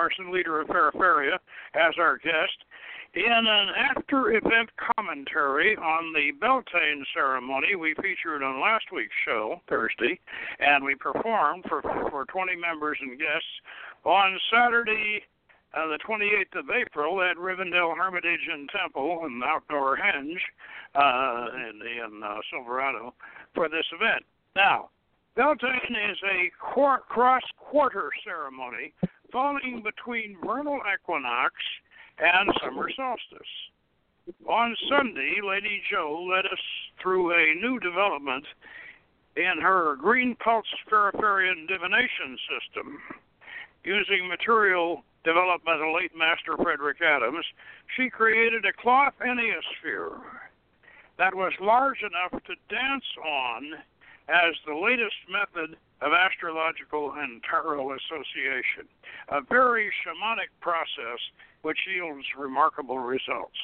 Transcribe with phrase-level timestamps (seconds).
[0.00, 1.34] Carson, leader of Feraferia,
[1.74, 2.56] as our guest
[3.12, 9.60] in an after event commentary on the Beltane ceremony we featured on last week's show,
[9.68, 10.18] Thursday,
[10.58, 13.60] and we performed for, for 20 members and guests
[14.04, 15.20] on Saturday,
[15.76, 20.40] uh, the 28th of April at Rivendell Hermitage and Temple and Outdoor Henge
[20.94, 23.12] uh, in, in uh, Silverado
[23.54, 24.24] for this event.
[24.56, 24.88] Now,
[25.36, 28.94] Beltane is a cross quarter ceremony
[29.32, 31.54] falling between vernal equinox
[32.18, 33.52] and summer solstice.
[34.48, 36.60] On Sunday, Lady Jo led us
[37.02, 38.44] through a new development
[39.36, 42.98] in her green pulse Feraferian divination system.
[43.84, 47.44] Using material developed by the late Master Frederick Adams,
[47.96, 50.20] she created a cloth enneasphere
[51.18, 53.74] that was large enough to dance on
[54.28, 58.88] as the latest method of astrological and tarot association,
[59.28, 61.20] a very shamanic process
[61.62, 63.58] which yields remarkable results.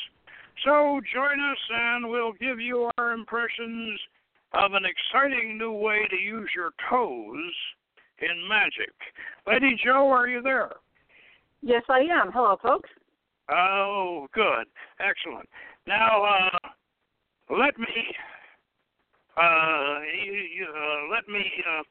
[0.65, 3.99] So join us and we'll give you our impressions
[4.53, 7.55] of an exciting new way to use your toes
[8.21, 8.95] in magic.
[9.47, 10.73] Lady Jo, are you there?
[11.63, 12.33] Yes, I am.
[12.33, 12.89] Hello, folks.
[13.51, 14.67] Oh, good.
[15.01, 15.49] Excellent.
[15.87, 16.69] Now, uh,
[17.51, 17.87] let me
[19.37, 21.83] uh, you, uh, let me uh,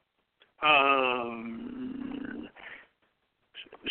[0.62, 2.48] um,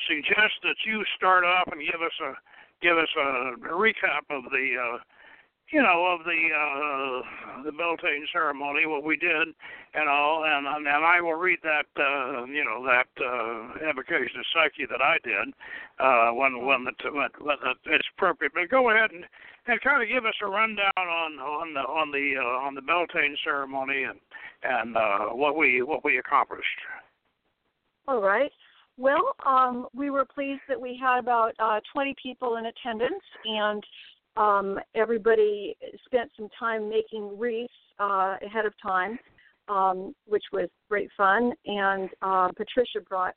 [0.09, 2.35] suggest that you start off and give us a
[2.83, 4.99] give us a, recap of the uh,
[5.73, 9.49] you know of the uh, the Beltane ceremony, what we did,
[9.95, 14.47] and all, and and I will read that uh, you know that uh, evocation of
[14.53, 15.55] psyche that I did
[15.99, 18.53] uh, when when the when, when it's appropriate.
[18.55, 19.25] But go ahead and
[19.67, 22.83] and kind of give us a rundown on on the on the uh, on the
[22.83, 24.21] Beltane ceremony and
[24.65, 26.81] and uh, what we what we accomplished.
[28.09, 28.51] All right.
[28.97, 33.83] Well, um, we were pleased that we had about uh, 20 people in attendance, and
[34.37, 39.19] um, everybody spent some time making wreaths uh, ahead of time,
[39.69, 41.53] um, which was great fun.
[41.67, 43.35] And uh, Patricia brought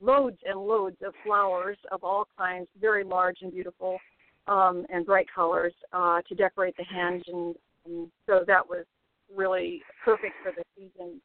[0.00, 3.98] loads and loads of flowers of all kinds, very large and beautiful
[4.46, 7.54] um, and bright colors uh, to decorate the henge, and,
[7.84, 8.84] and so that was
[9.34, 11.20] really perfect for the season.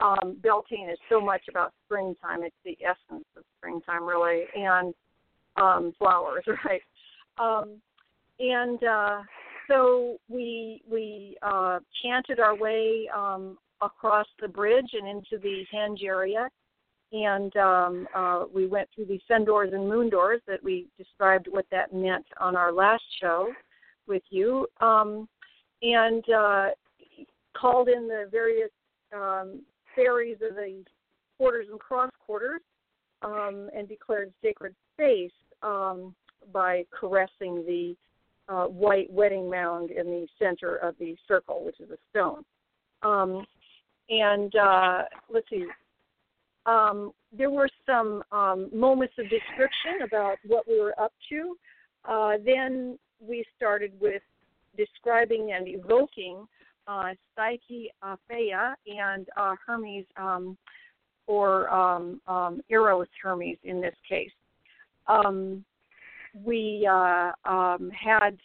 [0.00, 4.94] Um, Beltane is so much about springtime; it's the essence of springtime, really, and
[5.56, 6.82] um, flowers, right?
[7.38, 7.80] Um,
[8.38, 9.22] and uh,
[9.68, 16.04] so we we uh, chanted our way um, across the bridge and into the henge
[16.04, 16.48] area,
[17.12, 21.46] and um, uh, we went through the sun doors and moon doors that we described
[21.50, 23.52] what that meant on our last show
[24.06, 25.28] with you, um,
[25.82, 26.68] and uh,
[27.58, 28.70] called in the various
[29.14, 29.62] um,
[29.94, 30.84] fairies of the
[31.38, 32.60] quarters and cross quarters,
[33.22, 36.14] um, and declared sacred space um,
[36.52, 37.96] by caressing the
[38.48, 42.44] uh, white wedding mound in the center of the circle, which is a stone.
[43.02, 43.44] Um,
[44.08, 45.64] and uh, let's see,
[46.66, 51.56] um, there were some um, moments of description about what we were up to.
[52.08, 54.22] Uh, then we started with
[54.76, 56.46] describing and evoking
[56.86, 60.56] uh, Psyche Aphia and uh, Hermes, um,
[61.26, 64.30] or um, um, Eros Hermes in this case.
[65.08, 65.64] Um,
[66.44, 68.36] we uh, um, had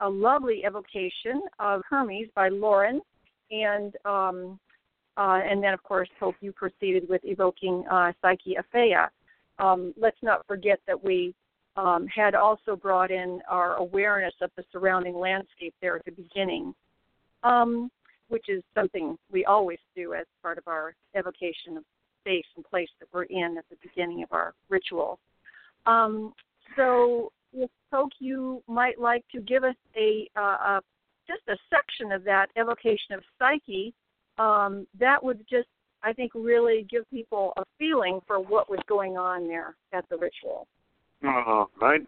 [0.00, 3.00] a lovely evocation of Hermes by Lauren,
[3.50, 4.58] and um,
[5.18, 9.10] uh, and then, of course, Hope, you proceeded with evoking uh, Psyche Aphia.
[9.58, 11.34] Um, let's not forget that we
[11.76, 16.72] um, had also brought in our awareness of the surrounding landscape there at the beginning,
[17.42, 17.90] um,
[18.28, 21.84] which is something we always do as part of our evocation of
[22.20, 25.18] space and place that we're in at the beginning of our ritual.
[25.86, 26.34] Um,
[26.76, 30.80] so, if Hope, you might like to give us a, uh, a
[31.26, 33.94] just a section of that evocation of Psyche
[34.38, 35.68] um, that would just,
[36.02, 40.16] I think, really give people a feeling for what was going on there at the
[40.16, 40.66] ritual.
[41.26, 42.02] Uh, right.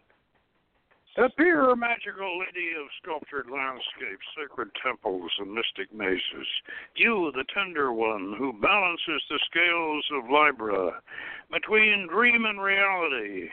[1.16, 6.46] Appear, magical lady of sculptured landscapes, sacred temples, and mystic mazes.
[6.94, 11.02] You, the tender one, who balances the scales of Libra
[11.50, 13.48] between dream and reality,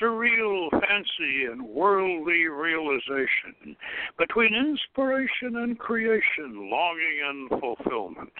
[0.00, 3.76] surreal fancy and worldly realization,
[4.16, 8.32] between inspiration and creation, longing and fulfillment,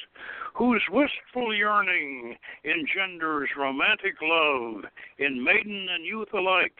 [0.55, 4.84] whose wistful yearning engenders romantic love
[5.19, 6.78] in maiden and youth alike,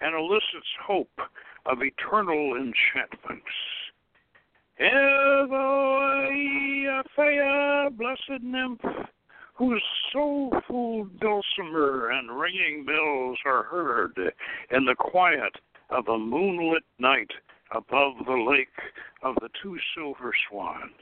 [0.00, 1.20] and elicits hope
[1.66, 3.44] of eternal enchantments.
[4.80, 5.50] Evoia,
[7.96, 8.80] blessed nymph,
[9.54, 14.16] whose soulful dulcimer and ringing bells are heard
[14.70, 15.56] in the quiet
[15.90, 17.30] of a moonlit night
[17.72, 18.68] above the lake
[19.22, 20.92] of the two silver swans.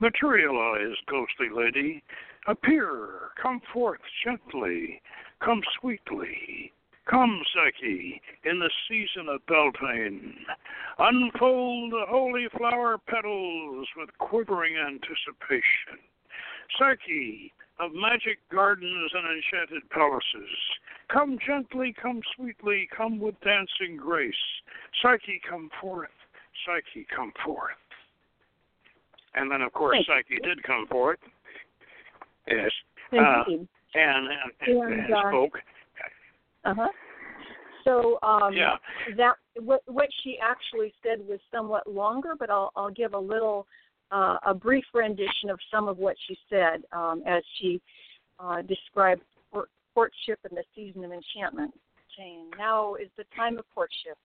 [0.00, 2.02] Materialize, ghostly lady,
[2.48, 5.00] appear, come forth gently,
[5.42, 6.72] come sweetly.
[7.10, 10.34] Come, Psyche, in the season of Beltane.
[10.98, 16.00] Unfold the holy flower petals with quivering anticipation.
[16.78, 20.50] Psyche, of magic gardens and enchanted palaces.
[21.12, 24.34] Come gently, come sweetly, come with dancing grace.
[25.02, 26.08] Psyche, come forth.
[26.64, 27.72] Psyche, come forth.
[29.34, 31.18] And then, of course, Psyche did come forth.
[32.48, 32.70] Yes.
[33.12, 34.28] Uh, and, and,
[34.66, 35.58] and, and spoke.
[36.64, 36.88] Uh huh.
[37.84, 38.76] So um, Yeah.
[39.16, 43.66] that what what she actually said was somewhat longer, but I'll I'll give a little
[44.10, 47.80] uh, a brief rendition of some of what she said um, as she
[48.38, 49.22] uh, described
[49.52, 51.72] court- courtship and the season of enchantment.
[52.16, 54.16] Saying, now is the time of courtship.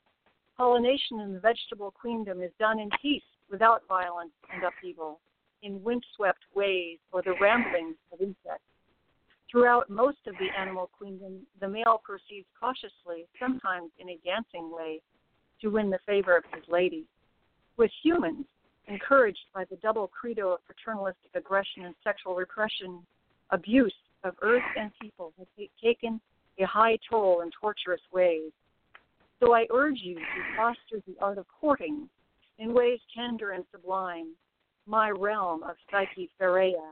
[0.56, 5.20] Pollination in the vegetable queendom is done in peace, without violence and upheaval,
[5.64, 8.62] in windswept ways or the ramblings of insects.
[9.52, 15.02] Throughout most of the animal queendom, the male proceeds cautiously, sometimes in a dancing way,
[15.62, 17.06] to win the favor of his lady.
[17.76, 18.46] With humans,
[18.88, 23.06] encouraged by the double credo of paternalistic aggression and sexual repression,
[23.50, 23.94] abuse
[24.24, 25.48] of earth and people has
[25.82, 26.22] taken
[26.60, 28.52] a high toll in torturous ways.
[29.40, 32.10] So I urge you to foster the art of courting
[32.60, 34.36] in ways tender and sublime,
[34.86, 36.92] my realm of Psyche Phaeria,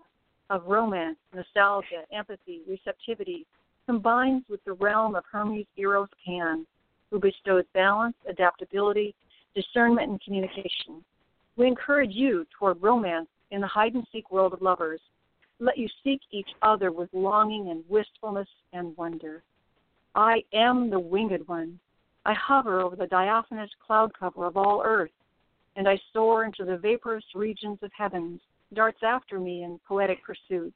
[0.49, 3.45] of romance, nostalgia, empathy, receptivity,
[3.85, 6.65] combines with the realm of Hermes Eros Pan,
[7.09, 9.15] who bestows balance, adaptability,
[9.55, 11.03] discernment, and communication.
[11.55, 15.01] We encourage you toward romance in the hide and seek world of lovers.
[15.59, 19.43] Let you seek each other with longing and wistfulness and wonder.
[20.15, 21.79] I am the winged one.
[22.25, 25.11] I hover over the diaphanous cloud cover of all earth,
[25.75, 28.41] and I soar into the vaporous regions of heavens
[28.73, 30.73] darts after me in poetic pursuit,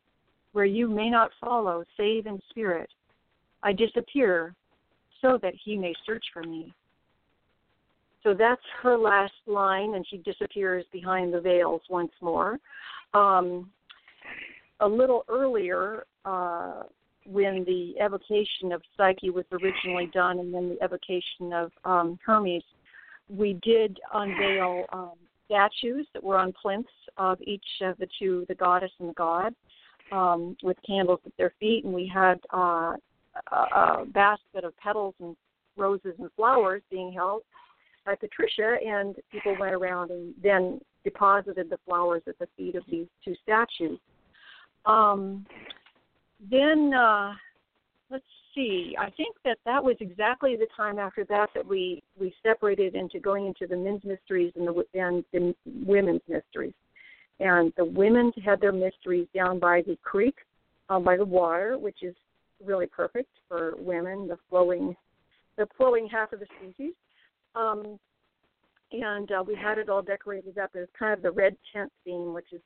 [0.53, 2.89] where you may not follow save in spirit.
[3.63, 4.53] I disappear
[5.21, 6.73] so that he may search for me.
[8.23, 12.59] So that's her last line, and she disappears behind the veils once more.
[13.13, 13.69] Um,
[14.79, 16.83] a little earlier, uh,
[17.25, 22.63] when the evocation of Psyche was originally done, and then the evocation of um, Hermes,
[23.29, 25.13] we did unveil um,
[25.51, 29.53] statues that were on plinths of each of the two, the goddess and the god,
[30.11, 32.93] um, with candles at their feet, and we had uh,
[33.51, 35.35] a, a basket of petals and
[35.77, 37.43] roses and flowers being held
[38.05, 42.83] by Patricia, and people went around and then deposited the flowers at the feet of
[42.89, 43.99] these two statues.
[44.85, 45.45] Um,
[46.49, 47.33] then uh,
[48.09, 48.23] let's
[48.55, 48.95] see.
[48.99, 53.19] I think that that was exactly the time after that that we we separated into
[53.19, 55.53] going into the men's mysteries and the and the
[55.85, 56.73] women's mysteries.
[57.39, 60.35] And the women had their mysteries down by the creek,
[60.89, 62.15] um, by the water, which is
[62.63, 64.27] really perfect for women.
[64.27, 64.95] The flowing,
[65.57, 66.93] the flowing half of the species.
[67.55, 67.99] Um,
[68.91, 72.33] and uh, we had it all decorated up as kind of the red tent theme,
[72.33, 72.61] which is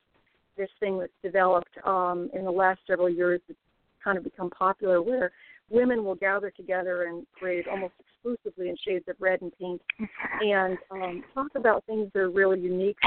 [0.56, 3.40] this thing that's developed um, in the last several years.
[3.48, 3.58] It's
[4.02, 5.30] kind of become popular where
[5.70, 9.80] women will gather together and create almost exclusively in shades of red and pink
[10.40, 12.98] and um, talk about things that are really unique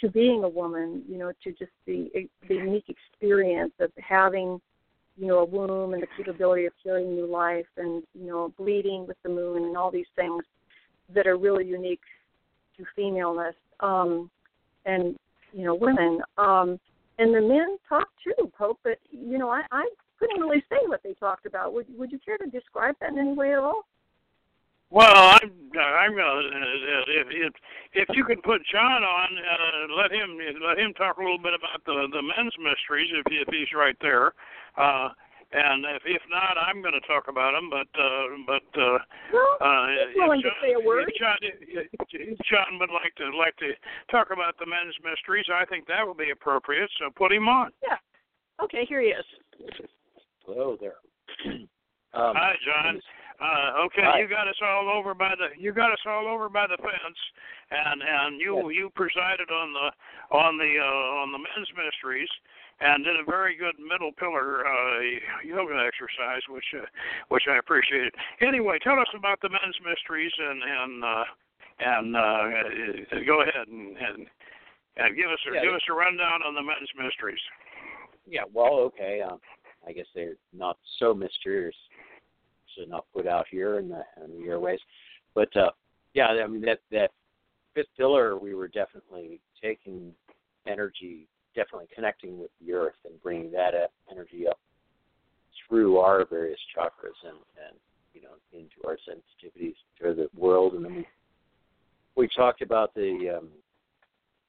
[0.00, 4.60] to being a woman, you know, to just the, the unique experience of having,
[5.16, 9.06] you know, a womb and the capability of carrying new life and, you know, bleeding
[9.06, 10.44] with the moon and all these things
[11.14, 12.00] that are really unique
[12.76, 14.30] to femaleness um,
[14.84, 15.16] and,
[15.52, 16.20] you know, women.
[16.36, 16.78] Um,
[17.18, 19.88] and the men talk too, Poke, but, you know, I, I
[20.18, 21.72] couldn't really say what they talked about.
[21.74, 23.84] Would Would you care to describe that in any way at all?
[24.90, 27.52] Well, I'm I'm gonna uh, if if
[27.92, 31.54] if you could put John on, uh, let him let him talk a little bit
[31.54, 34.32] about the the men's mysteries if he, if he's right there.
[34.78, 35.10] Uh,
[35.52, 37.66] and if if not, I'm going to talk about them.
[37.66, 38.98] But uh, but uh,
[39.34, 41.10] well, uh, willing John, to say a word.
[41.10, 43.74] If John, if John would like to like to
[44.10, 45.46] talk about the men's mysteries.
[45.50, 46.90] I think that would be appropriate.
[46.98, 47.70] So put him on.
[47.82, 47.98] Yeah.
[48.62, 49.26] Okay, here he is.
[50.46, 51.02] Hello there.
[52.14, 53.00] um, Hi, John.
[53.36, 54.20] Uh, okay, Hi.
[54.20, 57.20] you got us all over by the you got us all over by the fence,
[57.70, 59.88] and and you you presided on the
[60.34, 62.30] on the uh, on the men's mysteries,
[62.80, 65.00] and did a very good middle pillar uh,
[65.44, 66.86] yoga exercise, which uh,
[67.28, 68.14] which I appreciated.
[68.40, 71.24] Anyway, tell us about the men's mysteries and and uh,
[71.76, 74.26] and uh, go ahead and, and
[74.96, 77.42] And give us a, Yeah, give us a rundown on the men's mysteries.
[78.26, 79.20] Yeah, well, okay.
[79.20, 79.38] Um,
[79.86, 81.74] I guess they're not so mysterious
[82.76, 84.80] to not put out here in the in the airways,
[85.34, 85.70] but uh,
[86.14, 87.10] yeah, I mean that that
[87.74, 90.12] fifth pillar, we were definitely taking
[90.66, 94.58] energy, definitely connecting with the earth and bringing that uh, energy up
[95.68, 97.76] through our various chakras and and
[98.12, 101.06] you know into our sensitivities to the world, and then we
[102.16, 103.48] we talked about the um,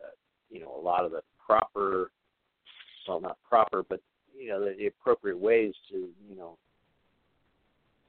[0.03, 0.09] uh,
[0.49, 2.11] you know a lot of the proper
[3.07, 4.01] well not proper but
[4.39, 6.57] you know the, the appropriate ways to you know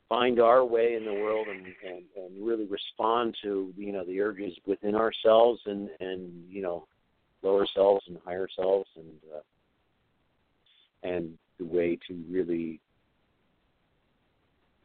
[0.08, 4.20] find our way in the world and, and and really respond to you know the
[4.20, 6.86] urges within ourselves and and you know
[7.42, 12.80] lower selves and higher selves and uh, and the way to really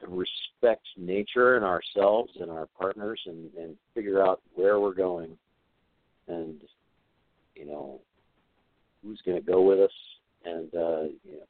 [0.07, 5.37] respect nature and ourselves and our partners and and figure out where we're going.
[6.27, 6.61] And
[7.55, 8.01] you know
[9.03, 9.91] who's going to go with us
[10.45, 11.47] and uh you know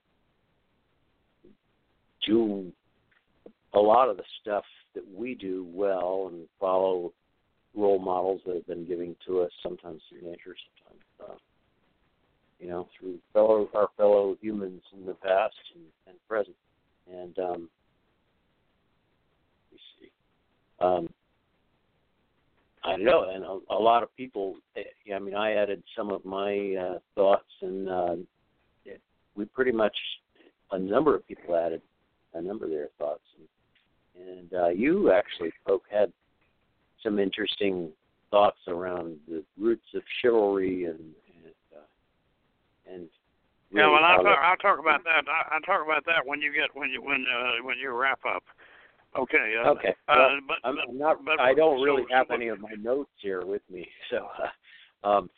[2.25, 2.71] do
[3.73, 4.63] a lot of the stuff
[4.95, 7.12] that we do well and follow
[7.75, 11.35] role models that have been given to us sometimes through nature sometimes uh,
[12.59, 16.55] you know through fellow our fellow humans in the past and, and present.
[17.12, 17.69] And um
[19.71, 20.09] me see.
[20.79, 21.09] Um
[22.85, 24.55] I don't know, and a, a lot of people.
[24.75, 28.15] eh, I mean, I added some of my uh, thoughts, and uh,
[29.36, 29.96] we pretty much
[30.72, 31.82] a number of people added
[32.34, 36.12] a number of their thoughts, and, and uh, you actually, Poke, had
[37.04, 37.90] some interesting
[38.32, 43.08] thoughts around the roots of chivalry and and, uh, and
[43.72, 45.25] Yeah, well, I'll talk, I'll talk about that.
[45.30, 48.20] I- I'll talk about that when you get when you when uh, when you wrap
[48.25, 48.44] up.
[49.16, 49.54] Okay.
[49.63, 49.94] Uh, Okay.
[50.08, 51.25] Uh, Well, but, I'm, but not.
[51.25, 54.28] but- I don't really so have what- any of my notes here with me, so.
[55.04, 55.30] Uh, um,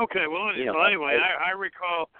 [0.00, 2.10] Okay, well, You know, well anyway, I, I recall.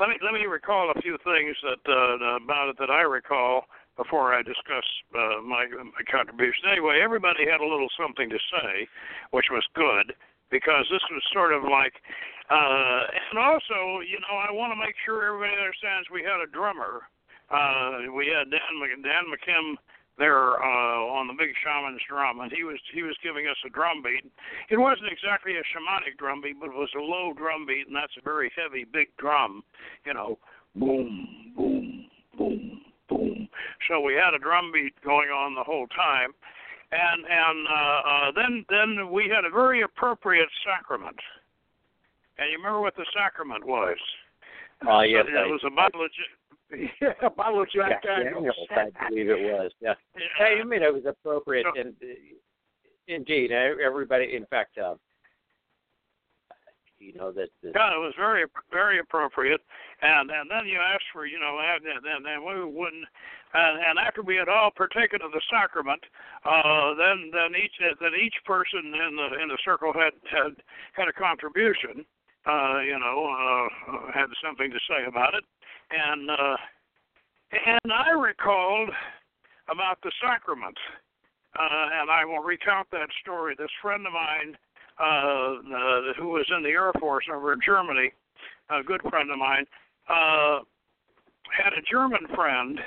[0.00, 3.66] Let me let me recall a few things that uh, about it that I recall
[3.96, 4.82] before I discuss
[5.14, 6.66] uh, my my contribution.
[6.66, 8.88] Anyway, everybody had a little something to say,
[9.30, 10.10] which was good
[10.50, 11.94] because this was sort of like,
[12.50, 16.50] uh, and also, you know, I want to make sure everybody understands we had a
[16.50, 17.06] drummer.
[17.50, 19.78] Uh, we had Dan Dan McKim
[20.18, 23.70] there uh, on the Big Shaman's drum, and he was he was giving us a
[23.70, 24.24] drum beat.
[24.70, 27.96] It wasn't exactly a shamanic drum beat, but it was a low drum beat, and
[27.96, 29.62] that's a very heavy, big drum.
[30.06, 30.38] You know,
[30.76, 32.06] boom, boom,
[32.38, 33.48] boom, boom.
[33.88, 36.30] So we had a drum beat going on the whole time,
[36.92, 41.18] and and uh, uh, then then we had a very appropriate sacrament.
[42.38, 43.98] And you remember what the sacrament was?
[44.82, 46.10] uh, yes, it I, was a bottle of
[47.00, 48.54] yeah, a bottle of Jack Jack Daniels.
[48.68, 49.72] Daniels, I believe it was.
[49.80, 49.94] Yeah.
[50.38, 51.94] Hey, I mean, it was appropriate, So- and
[53.08, 54.34] indeed, uh, everybody.
[54.34, 54.94] In fact, uh,
[56.98, 57.48] you know that.
[57.62, 59.60] The, Yeah, it was very very appropriate,
[60.02, 63.04] and and then you asked for you know and and, and then we wouldn't,
[63.52, 66.02] and, and after we had all partaken of the sacrament,
[66.44, 70.56] uh, then then each then each person in the in the circle had had
[70.94, 72.06] had a contribution,
[72.46, 75.44] uh, you know, uh, had something to say about it,
[75.90, 76.56] and uh,
[77.52, 78.90] and I recalled
[79.70, 80.76] about the sacrament,
[81.58, 83.54] uh, and I will recount that story.
[83.58, 84.56] This friend of mine
[85.00, 88.12] uh, uh, who was in the Air Force over in Germany,
[88.70, 89.66] a good friend of mine,
[90.08, 90.60] uh,
[91.50, 92.78] had a German friend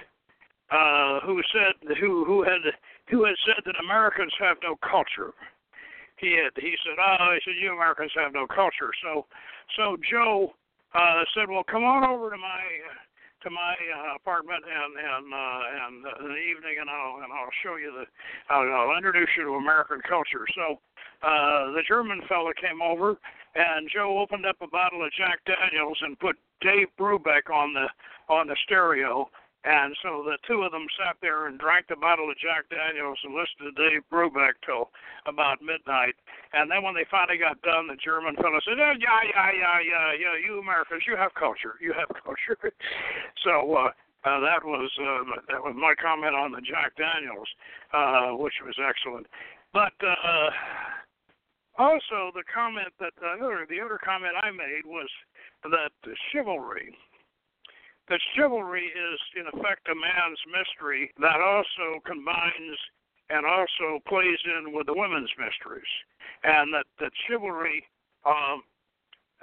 [0.71, 2.61] uh, who said who who had
[3.09, 5.33] who had said that Americans have no culture.
[6.17, 8.91] He had he said, oh, he said you Americans have no culture.
[9.03, 9.25] So
[9.75, 10.53] so Joe
[10.93, 12.61] uh, said, well, come on over to my
[13.43, 17.31] to my uh, apartment and and uh, and uh, in the evening, and I'll and
[17.31, 18.05] I'll show you the
[18.49, 20.45] I'll, I'll introduce you to American culture.
[20.55, 20.79] So
[21.21, 23.17] uh, the German fella came over,
[23.55, 27.87] and Joe opened up a bottle of Jack Daniels and put Dave Brubeck on the
[28.27, 29.29] on the stereo.
[29.67, 33.19] And so the two of them sat there and drank the bottle of Jack Daniels
[33.27, 34.95] and listened to Dave Brubeck till
[35.27, 36.15] about midnight.
[36.55, 39.79] And then when they finally got done, the German fellow said, oh, "Yeah, yeah, yeah,
[39.83, 40.35] yeah, yeah.
[40.39, 41.75] You Americans, you have culture.
[41.83, 42.71] You have culture."
[43.43, 43.91] so uh,
[44.23, 47.51] uh, that was uh, that was my comment on the Jack Daniels,
[47.91, 49.27] uh, which was excellent.
[49.75, 50.49] But uh,
[51.75, 55.11] also the comment that the other the other comment I made was
[55.67, 55.91] that
[56.31, 56.95] chivalry
[58.09, 62.77] that chivalry is in effect a man's mystery that also combines
[63.29, 65.91] and also plays in with the women's mysteries,
[66.43, 67.83] and that that chivalry.
[68.25, 68.63] Um,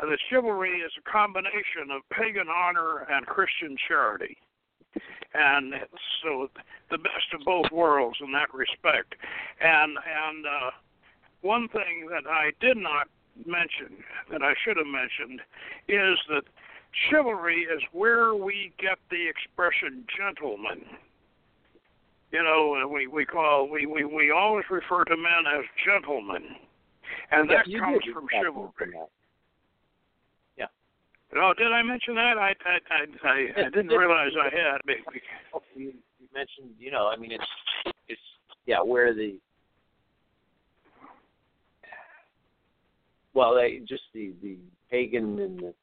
[0.01, 4.37] that chivalry is a combination of pagan honor and Christian charity,
[5.35, 5.73] and
[6.23, 6.51] so
[6.91, 9.15] the best of both worlds in that respect.
[9.61, 10.71] And and uh,
[11.43, 13.09] one thing that I did not
[13.47, 15.41] mention that I should have mentioned
[15.89, 16.45] is that
[17.09, 20.85] chivalry is where we get the expression gentleman.
[22.33, 26.43] You know, uh, we we call we we we always refer to men as gentlemen,
[27.31, 28.71] and that yeah, comes from chivalry.
[30.59, 30.67] Yeah.
[31.37, 32.39] Oh, did I mention that?
[32.39, 34.81] I I I I, I didn't realize I had.
[35.55, 38.21] Oh, You, you mentioned, you know, I mean, it's it's
[38.67, 39.39] yeah, where the
[43.35, 44.57] well, they, just the the
[44.91, 45.75] pagan and the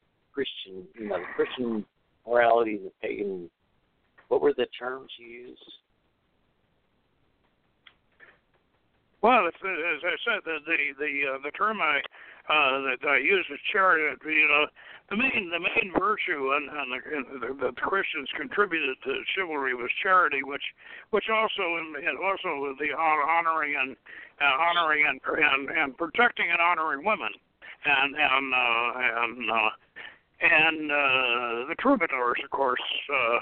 [0.41, 1.85] Christian, you know, Christian
[2.25, 3.49] morality, the pagan.
[4.29, 5.61] What were the terms you used?
[9.21, 12.01] Well, if, as I said, the the the, uh, the term I
[12.49, 14.17] uh, that I use is charity.
[14.25, 14.65] You know,
[15.11, 19.75] the main the main virtue and, and, the, and the, the Christians contributed to chivalry
[19.75, 20.65] was charity, which
[21.11, 23.95] which also and also the honoring and
[24.41, 27.29] uh, honoring and, and and protecting and honoring women,
[27.85, 28.89] and and uh,
[29.21, 29.69] and uh,
[30.41, 32.81] and uh, the troubadours, of course.
[33.13, 33.39] Uh,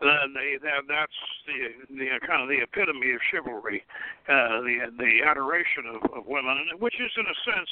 [0.00, 3.82] then they, that, that's the the uh, kind of the epitome of chivalry,
[4.28, 7.70] uh, the the adoration of, of women, which is in a sense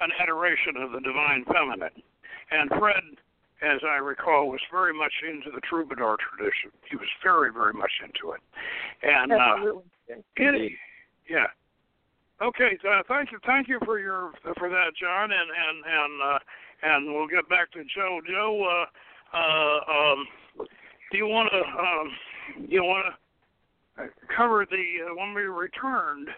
[0.00, 2.02] an adoration of the divine feminine.
[2.50, 3.18] And Fred,
[3.62, 6.70] as I recall, was very much into the troubadour tradition.
[6.88, 8.42] He was very very much into it.
[9.02, 9.82] And Absolutely.
[10.10, 10.72] uh, it,
[11.28, 11.50] yeah.
[12.42, 16.38] Okay, uh, thank you, thank you for your for that, John, and and and uh,
[16.84, 18.20] and we'll get back to Jo.
[18.28, 20.26] Jo, uh, uh, um,
[21.10, 23.06] do you want to um, you want
[23.96, 24.04] to
[24.36, 26.28] cover the uh, when we returned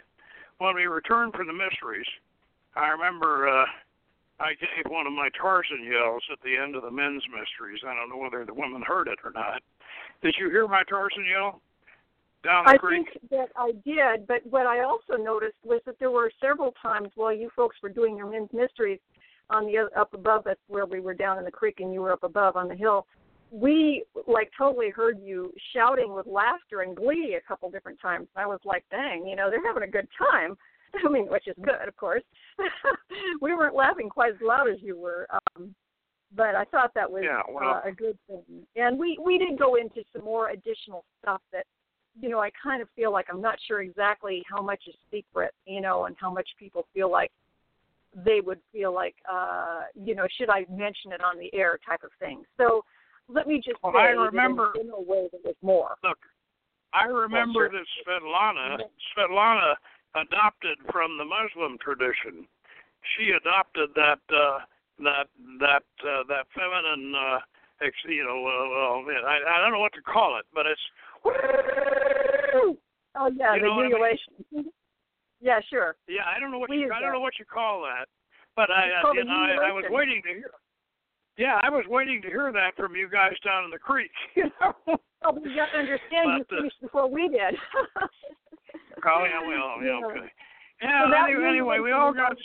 [0.58, 2.06] when we returned from the mysteries?
[2.76, 3.64] I remember uh,
[4.38, 7.80] I gave one of my Tarzan yells at the end of the men's mysteries.
[7.86, 9.62] I don't know whether the women heard it or not.
[10.22, 11.60] Did you hear my Tarzan yell
[12.44, 13.06] down the creek?
[13.06, 13.20] I creek?
[13.20, 17.08] think that I did, but what I also noticed was that there were several times
[17.14, 19.00] while you folks were doing your men's mysteries
[19.50, 22.12] on the up above, that's where we were down in the creek and you were
[22.12, 23.06] up above on the hill.
[23.50, 28.26] We like totally heard you shouting with laughter and glee a couple different times.
[28.34, 30.56] I was like, dang, you know, they're having a good time.
[31.04, 32.22] I mean, which is good, of course.
[33.40, 35.74] we weren't laughing quite as loud as you were, um,
[36.34, 38.42] but I thought that was Yeah, well- uh, a good thing.
[38.74, 41.66] And we we did go into some more additional stuff that
[42.20, 45.52] you know, I kind of feel like I'm not sure exactly how much is secret,
[45.66, 47.30] you know, and how much people feel like
[48.24, 52.02] they would feel like, uh, you know, should I mention it on the air type
[52.02, 52.44] of thing.
[52.56, 52.82] So
[53.28, 55.96] let me just Well, say I remember- in a way that was more.
[56.02, 56.18] Look,
[56.92, 57.78] I remember sure.
[57.78, 59.76] that Svetlana Svetlana
[60.14, 62.48] adopted from the Muslim tradition.
[63.16, 64.60] She adopted that uh,
[65.00, 65.28] that
[65.60, 67.40] that uh, that feminine, uh,
[67.82, 70.80] ex, you know, uh, well, I, I don't know what to call it, but it's
[73.18, 74.16] Oh yeah, You the what I
[74.52, 74.70] mean?
[75.46, 75.94] yeah, sure.
[76.08, 77.14] yeah, I don't know what We you, I don't that.
[77.14, 78.10] know what you call that,
[78.58, 80.50] but I, It's uh, you know, I, I was waiting to hear.
[81.38, 84.10] Yeah, I was waiting to hear that from you guys down in the creek.
[84.34, 84.98] You know.
[85.24, 87.54] Oh, but you got to understand, you But, uh, before we did.
[89.04, 90.06] Oh yeah, well, yeah, Yeah.
[90.06, 90.26] okay.
[90.82, 92.36] Yeah, So anyway, anyway, we all got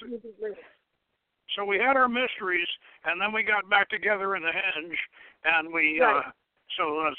[1.56, 2.68] so we had our mysteries,
[3.06, 4.96] and then we got back together in the henge,
[5.44, 6.26] and we Right.
[6.28, 6.32] uh,
[6.78, 7.18] so let's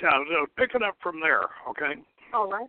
[0.00, 2.00] so, so pick it up from there, okay?
[2.32, 2.68] All right.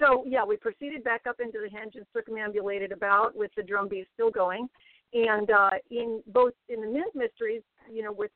[0.00, 3.88] So yeah, we proceeded back up into the henge and circumambulated about with the drum
[3.88, 4.68] beat still going,
[5.12, 8.30] and uh, in both in the men's mysteries, you know, with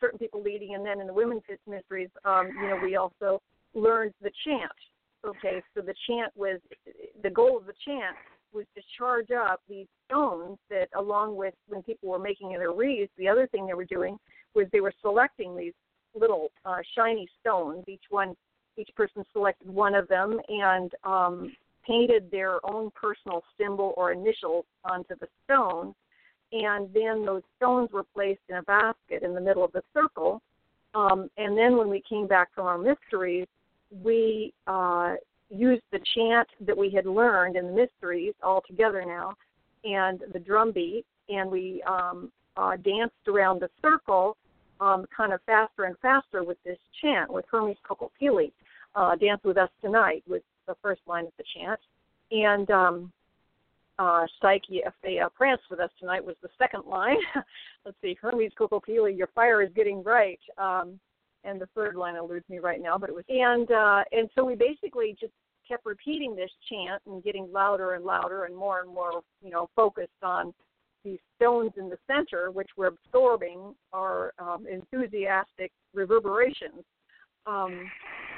[0.00, 3.42] certain people leading, and then in the women's mysteries, um, you know, we also
[3.74, 4.72] learned the chant.
[5.26, 6.60] Okay, so the chant was
[7.22, 8.16] the goal of the chant
[8.52, 13.12] was to charge up these stones that, along with when people were making their wreaths,
[13.16, 14.16] the other thing they were doing
[14.54, 15.74] was they were selecting these
[16.14, 17.84] little uh, shiny stones.
[17.86, 18.34] Each one
[18.76, 21.52] each person selected one of them and um,
[21.86, 25.94] painted their own personal symbol or initials onto the stone.
[26.52, 30.42] And then those stones were placed in a basket in the middle of the circle.
[30.94, 33.46] Um, and then when we came back from our mysteries,
[34.02, 35.14] we uh,
[35.48, 39.34] used the chant that we had learned in the mysteries all together now
[39.84, 44.36] and the drum beat, and we um, uh, danced around the circle
[44.80, 48.52] um, kind of faster and faster with this chant with Hermes Kokopelli.
[48.94, 51.80] Uh, Dance with Us Tonight was the first line of the chant.
[52.32, 53.12] And um,
[53.98, 57.18] uh, Psyche, if they uh, prance with us tonight, was the second line.
[57.84, 60.40] Let's see, Hermes Kokopelli, your fire is getting bright.
[60.58, 60.98] Um,
[61.44, 63.24] and the third line eludes me right now, but it was.
[63.28, 65.32] And uh, and so we basically just
[65.66, 69.70] kept repeating this chant and getting louder and louder and more and more, you know,
[69.74, 70.52] focused on
[71.04, 76.84] these stones in the center, which were absorbing our um, enthusiastic reverberations.
[77.46, 77.90] Um,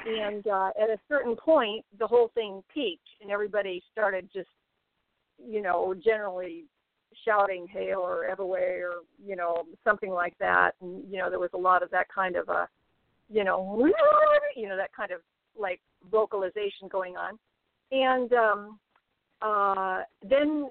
[0.05, 4.49] and uh, at a certain point, the whole thing peaked, and everybody started just,
[5.37, 6.65] you know, generally
[7.25, 11.51] shouting hail or Ebbaway or you know something like that, and you know there was
[11.53, 12.67] a lot of that kind of a
[13.29, 13.87] you know
[14.55, 15.21] you know that kind of
[15.57, 15.79] like
[16.11, 17.37] vocalization going on,
[17.91, 18.79] and um,
[19.41, 20.69] uh, then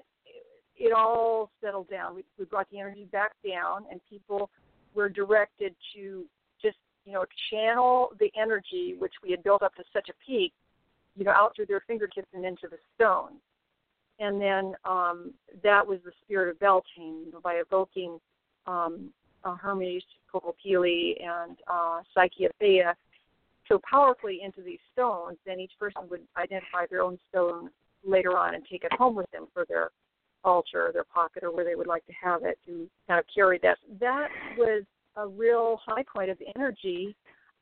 [0.77, 2.15] it all settled down.
[2.15, 4.49] We, we brought the energy back down, and people
[4.93, 6.25] were directed to
[7.05, 10.53] you know channel the energy which we had built up to such a peak,
[11.15, 13.39] you know, out through their fingertips and into the stones.
[14.19, 18.19] And then um, that was the spirit of Beltane, you know, by evoking
[18.67, 19.09] um,
[19.43, 22.93] uh, Hermes, Kokopelli, and uh, Psyche Athea
[23.67, 27.69] so powerfully into these stones, then each person would identify their own stone
[28.05, 29.89] later on and take it home with them for their
[30.43, 33.25] altar or their pocket or where they would like to have it to kind of
[33.33, 33.77] carry that.
[33.99, 34.83] That was
[35.15, 37.15] a real high point of energy.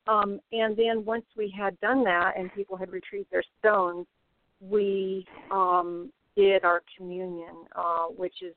[0.07, 4.07] Um, and then once we had done that and people had retrieved their stones,
[4.59, 8.53] we um, did our communion, uh, which is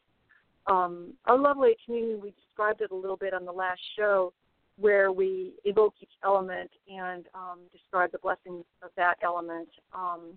[0.66, 2.20] um, a lovely communion.
[2.22, 4.32] We described it a little bit on the last show
[4.76, 10.36] where we evoke each element and um, describe the blessings of that element um,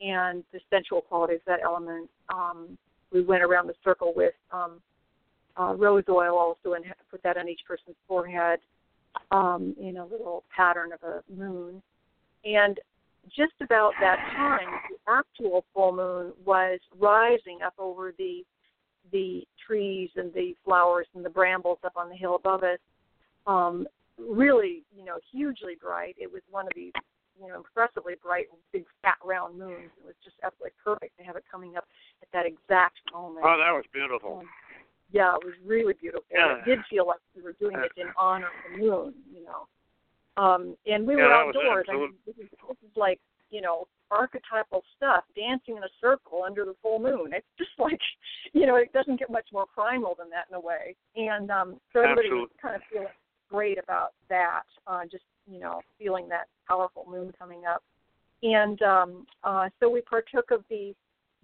[0.00, 2.10] and the sensual qualities of that element.
[2.32, 2.76] Um,
[3.12, 4.80] we went around the circle with um,
[5.58, 8.60] uh, rose oil also and put that on each person's forehead
[9.30, 11.82] um, in a little pattern of a moon.
[12.44, 12.78] And
[13.28, 18.42] just about that time, the actual full moon was rising up over the
[19.10, 22.78] the trees and the flowers and the brambles up on the hill above us.
[23.46, 23.86] Um,
[24.16, 26.16] really, you know, hugely bright.
[26.18, 26.92] It was one of these
[27.40, 29.90] you know, impressively bright, big, fat, round moons.
[29.98, 31.84] It was just absolutely perfect to have it coming up
[32.22, 33.44] at that exact moment.
[33.44, 34.40] Oh, that was beautiful.
[34.40, 34.48] Um,
[35.12, 36.24] yeah, it was really beautiful.
[36.32, 36.58] Yeah.
[36.58, 39.68] It did feel like we were doing it in honor of the moon, you know.
[40.42, 41.86] Um, and we yeah, were outdoors.
[41.90, 43.20] I mean, this is, this is like,
[43.50, 47.32] you know, archetypal stuff, dancing in a circle under the full moon.
[47.32, 48.00] It's just like,
[48.52, 50.96] you know, it doesn't get much more primal than that in a way.
[51.16, 52.40] And um, so everybody Absolutely.
[52.40, 53.08] was kind of feeling
[53.50, 57.82] great about that, uh, just you know, feeling that powerful moon coming up.
[58.42, 60.94] And um, uh, so we partook of the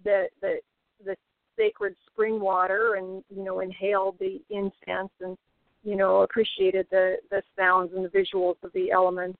[0.03, 0.59] the the
[1.05, 1.15] the
[1.59, 5.37] sacred spring water, and you know, inhaled the incense, and
[5.83, 9.37] you know, appreciated the the sounds and the visuals of the elements.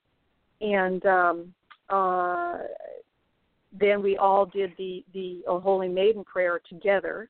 [0.62, 1.54] And um,
[1.90, 2.58] uh,
[3.72, 7.30] then we all did the the O Holy Maiden prayer together.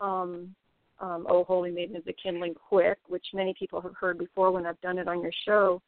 [0.00, 0.54] Um,
[0.98, 4.64] um, O Holy Maiden of the Kindling Quick, which many people have heard before when
[4.64, 5.82] I've done it on your show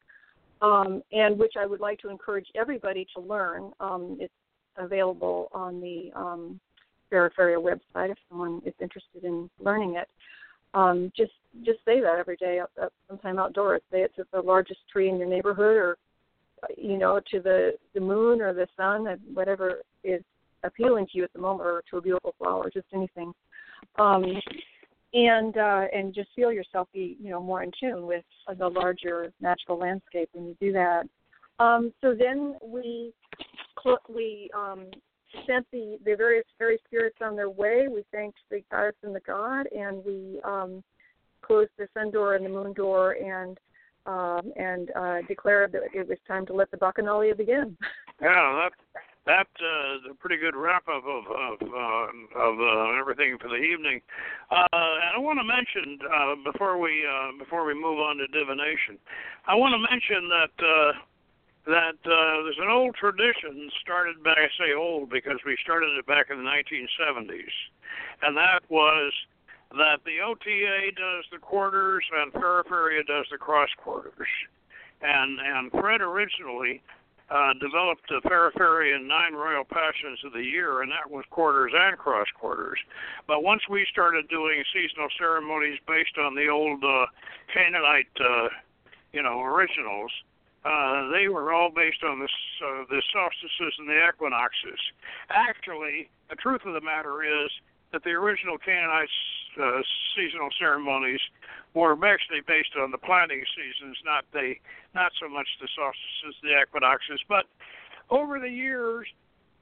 [0.61, 3.72] um, and which I would like to encourage everybody to learn.
[3.81, 4.33] Um, it's
[4.77, 6.61] available on the um,
[7.12, 10.08] Feraferia website if someone is interested in learning it.
[10.74, 11.32] Um, just
[11.64, 13.80] just say that every day, up, sometime outdoors.
[13.90, 15.96] Say it to the largest tree in your neighborhood, or
[16.76, 20.22] you know, to the the moon or the sun, whatever is
[20.64, 23.32] appealing to you at the moment, or to a beautiful flower, just anything.
[23.98, 24.24] Um,
[25.14, 28.24] and uh, and just feel yourself be you know more in tune with
[28.58, 31.04] the larger natural landscape when you do that.
[31.58, 33.12] Um, so then we
[34.08, 34.86] we um,
[35.46, 37.88] sent the the various fairy spirits on their way.
[37.88, 40.82] We thanked the goddess and the god, and we um,
[41.42, 43.58] closed the sun door and the moon door, and
[44.06, 47.76] um, and uh, declared that it was time to let the bacchanalia begin.
[48.20, 48.72] Yeah, that
[49.26, 53.46] that uh, is a pretty good wrap up of of uh, of uh, everything for
[53.46, 54.00] the evening.
[54.50, 58.26] Uh, and I want to mention uh, before we uh, before we move on to
[58.26, 58.98] divination,
[59.46, 60.54] I want to mention that.
[60.58, 60.92] Uh,
[61.68, 64.38] that uh, there's an old tradition started back.
[64.40, 67.52] I say old because we started it back in the 1970s,
[68.22, 69.12] and that was
[69.76, 74.28] that the OTA does the quarters and Feraferia does the cross quarters.
[75.02, 76.81] And and Fred originally
[77.31, 81.98] uh, developed the Feraferia Nine Royal Passions of the Year, and that was quarters and
[81.98, 82.78] cross quarters.
[83.26, 87.07] But once we started doing seasonal ceremonies based on the old uh,
[87.52, 88.48] Canaanite, uh,
[89.12, 90.11] you know, originals,
[90.64, 94.80] uh, they were all based on this, uh, the solstices and the equinoxes.
[95.30, 97.50] Actually, the truth of the matter is
[97.92, 99.08] that the original Canaanite
[99.60, 99.80] uh,
[100.16, 101.20] seasonal ceremonies
[101.74, 104.54] were actually based on the planting seasons, not the
[104.94, 107.20] not so much the solstices, the equinoxes.
[107.28, 107.46] But
[108.10, 109.06] over the years,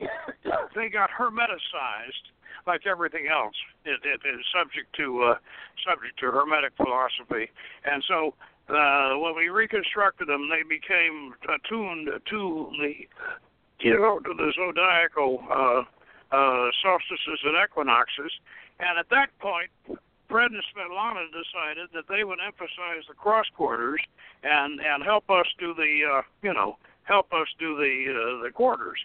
[0.75, 2.33] they got hermeticized,
[2.67, 3.55] like everything else.
[3.85, 5.35] It, it is subject to uh,
[5.87, 7.51] subject to hermetic philosophy,
[7.85, 8.35] and so
[8.69, 12.95] uh, when we reconstructed them, they became attuned to the
[13.81, 15.83] you know to the zodiacal uh,
[16.35, 18.33] uh, solstices and equinoxes.
[18.81, 19.71] And at that point,
[20.29, 24.01] Fred and Svetlana decided that they would emphasize the cross quarters
[24.43, 28.51] and and help us do the uh, you know help us do the uh, the
[28.51, 28.99] quarters,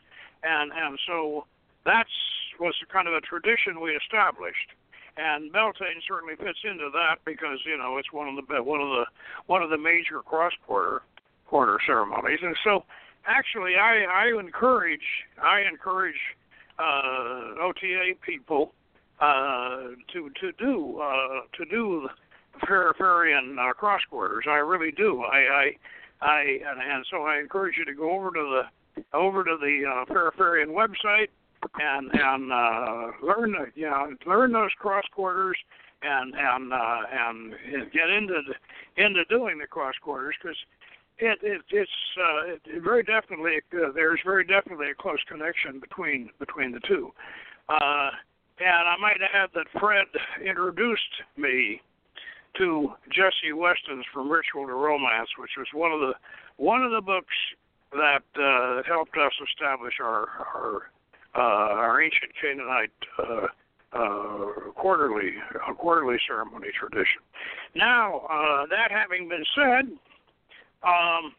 [0.44, 1.46] and and so
[1.86, 2.10] that's
[2.60, 4.70] was kind of a tradition we established.
[5.18, 8.90] And Beltane certainly fits into that because you know it's one of the one of
[8.90, 9.06] the
[9.48, 11.02] one of the major cross border
[11.48, 12.86] quarter ceremonies, and so
[13.26, 16.16] actually I I encourage I encourage
[16.80, 18.74] uh, OTA people
[19.20, 22.10] uh, to to do uh, to do
[22.66, 24.46] Feraferian uh, cross quarters.
[24.48, 25.22] I really do.
[25.24, 28.64] I I, I and, and so I encourage you to go over to
[28.96, 31.28] the over to the uh, Feraferian website
[31.80, 35.58] and and uh, learn you know learn those cross quarters
[36.02, 37.54] and and uh, and
[37.94, 40.58] get into the, into doing the cross quarters because
[41.20, 46.30] it, it it's uh, it very definitely uh, there's very definitely a close connection between
[46.40, 47.12] between the two.
[47.70, 48.10] Uh,
[48.60, 50.06] and I might add that Fred
[50.46, 51.02] introduced
[51.38, 51.82] me
[52.58, 56.14] to Jessie Weston's From Ritual to Romance, which was one of the
[56.58, 57.34] one of the books
[57.94, 60.92] that uh, helped us establish our our
[61.36, 63.48] uh, our ancient Canaanite uh,
[63.94, 65.34] uh, quarterly
[65.68, 67.22] uh, quarterly ceremony tradition.
[67.76, 69.92] Now, uh, that having been said,
[70.84, 71.34] um,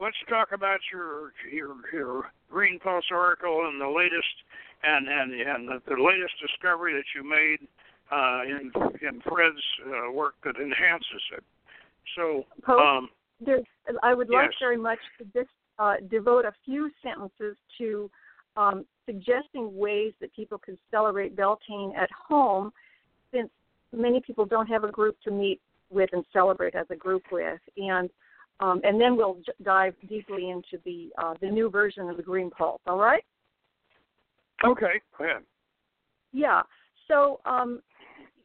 [0.00, 4.34] let's talk about your your your Green Pulse Oracle and the latest
[4.82, 7.66] and and and the, the latest discovery that you made
[8.10, 11.44] uh, in in Fred's uh, work that enhances it.
[12.16, 13.08] So, um,
[13.40, 13.64] there's,
[14.02, 14.54] I would like yes.
[14.60, 18.10] very much to just uh, devote a few sentences to
[18.56, 22.72] um, suggesting ways that people can celebrate Beltane at home,
[23.32, 23.50] since
[23.92, 25.60] many people don't have a group to meet
[25.90, 28.08] with and celebrate as a group with, and
[28.60, 32.22] um, and then we'll j- dive deeply into the uh, the new version of the
[32.22, 32.80] Green Pulse.
[32.86, 33.24] All right?
[34.64, 35.42] Okay, go ahead.
[36.32, 36.62] Yeah.
[37.08, 37.80] So, um,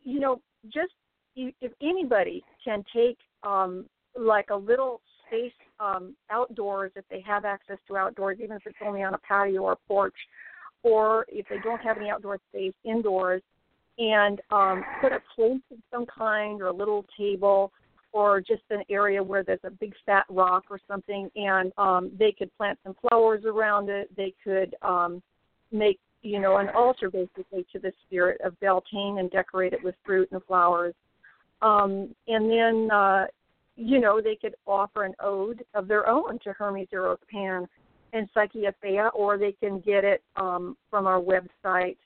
[0.03, 0.91] you know, just
[1.35, 3.85] if anybody can take um,
[4.19, 8.77] like a little space um, outdoors, if they have access to outdoors, even if it's
[8.85, 10.15] only on a patio or a porch,
[10.83, 13.41] or if they don't have any outdoor space indoors,
[13.97, 17.71] and um, put a place of some kind or a little table
[18.13, 22.31] or just an area where there's a big fat rock or something, and um, they
[22.31, 24.09] could plant some flowers around it.
[24.15, 25.21] They could um,
[25.71, 29.95] make you know an altar basically to the spirit of Beltane and decorate it with
[30.05, 30.95] fruit and flowers.
[31.61, 33.25] Um, and then uh,
[33.77, 37.67] you know they could offer an ode of their own to Hermes, Eros, Pan,
[38.11, 41.97] and Psyche Athea, or they can get it um, from our website.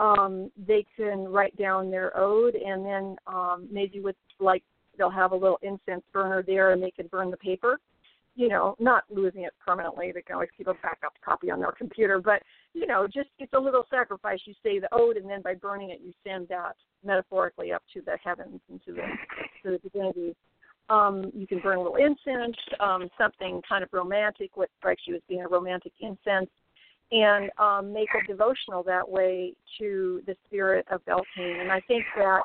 [0.00, 4.64] Um, they can write down their ode, and then um, maybe with like
[4.98, 7.78] they'll have a little incense burner there, and they can burn the paper.
[8.36, 10.10] You know, not losing it permanently.
[10.10, 13.52] They can always keep a backup copy on their computer, but you know, just it's
[13.52, 14.40] a little sacrifice.
[14.46, 16.74] You say the ode, and then by burning it, you send that
[17.04, 19.02] metaphorically up to the heavens and to the
[19.62, 20.34] to the divinities.
[20.90, 25.14] Um, you can burn a little incense, um, something kind of romantic, what strikes you
[25.14, 26.50] as being a romantic incense,
[27.10, 31.60] and um, make a devotional that way to the spirit of Beltane.
[31.60, 32.42] And I think that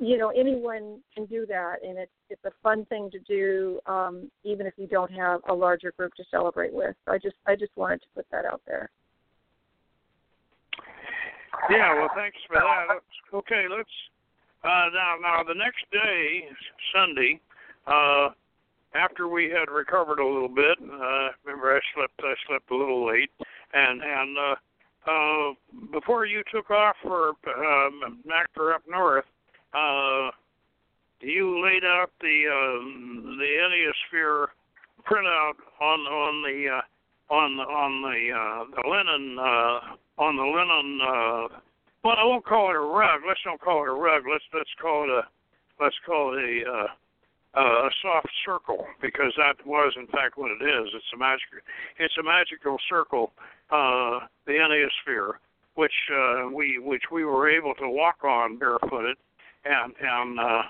[0.00, 4.30] you know anyone can do that, and it's it's a fun thing to do, um,
[4.44, 6.96] even if you don't have a larger group to celebrate with.
[7.04, 8.90] So I just I just wanted to put that out there.
[11.70, 13.00] Yeah, well, thanks for that.
[13.36, 13.88] Okay, let's
[14.64, 15.16] uh, now.
[15.20, 16.48] Now, the next day,
[16.94, 17.40] Sunday,
[17.86, 18.28] uh,
[18.94, 22.14] after we had recovered a little bit, uh, remember I slept.
[22.20, 23.30] I slept a little late,
[23.72, 25.52] and and uh, uh,
[25.92, 29.24] before you took off for um, Mactor up north,
[29.74, 30.30] uh,
[31.20, 34.46] you laid out the um, the Enneasphere
[35.06, 41.00] printout on on the uh, on on the uh, the linen uh, on the linen.
[41.02, 41.60] Uh,
[42.04, 43.22] well, I won't call it a rug.
[43.26, 44.22] Let's don't call it a rug.
[44.30, 45.22] Let's let's call it a
[45.82, 46.86] let's call it a uh,
[47.56, 50.88] uh, a soft circle because that was in fact what it is.
[50.94, 51.48] It's a magic
[51.98, 53.32] it's a magical circle,
[53.70, 55.34] uh, the Enneasphere,
[55.74, 59.16] which uh, we which we were able to walk on barefooted
[59.64, 60.62] and and uh,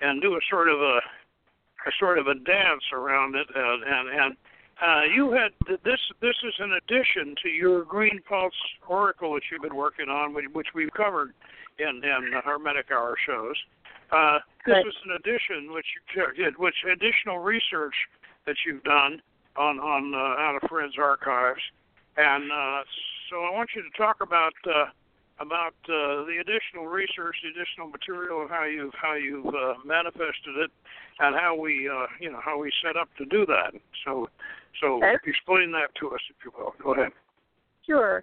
[0.00, 1.00] and do a sort of a
[1.86, 4.36] a sort of a dance around it and and, and
[4.80, 5.52] uh, you had
[5.84, 6.00] this.
[6.22, 8.54] This is an addition to your Green Pulse
[8.88, 11.32] Oracle that you've been working on, which we've covered
[11.78, 13.56] in in the Hermetic Hour shows.
[13.79, 13.79] Uh,
[14.66, 14.86] this Right.
[14.86, 17.94] is an addition, which you did, which additional research
[18.46, 19.22] that you've done
[19.56, 21.60] on on uh, out of Fred's archives,
[22.16, 22.82] and uh,
[23.28, 24.86] so I want you to talk about uh,
[25.38, 30.56] about uh, the additional research, the additional material, and how you've how you've uh, manifested
[30.58, 30.70] it,
[31.18, 33.72] and how we uh, you know how we set up to do that.
[34.04, 34.28] So
[34.80, 35.16] so Okay.
[35.26, 36.74] explain that to us, if you will.
[36.82, 37.12] Go ahead.
[37.86, 38.22] Sure.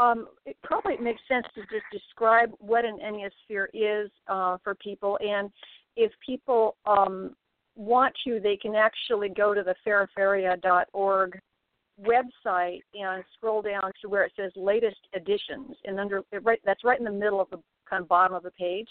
[0.00, 5.18] Um, it probably makes sense to just describe what an enneasphere is uh, for people,
[5.20, 5.50] and
[5.96, 7.34] if people um,
[7.74, 11.40] want to, they can actually go to the feraferia.org
[12.00, 16.98] website and scroll down to where it says latest editions, and under right that's right
[16.98, 17.58] in the middle of the
[17.88, 18.88] kind of bottom of the page.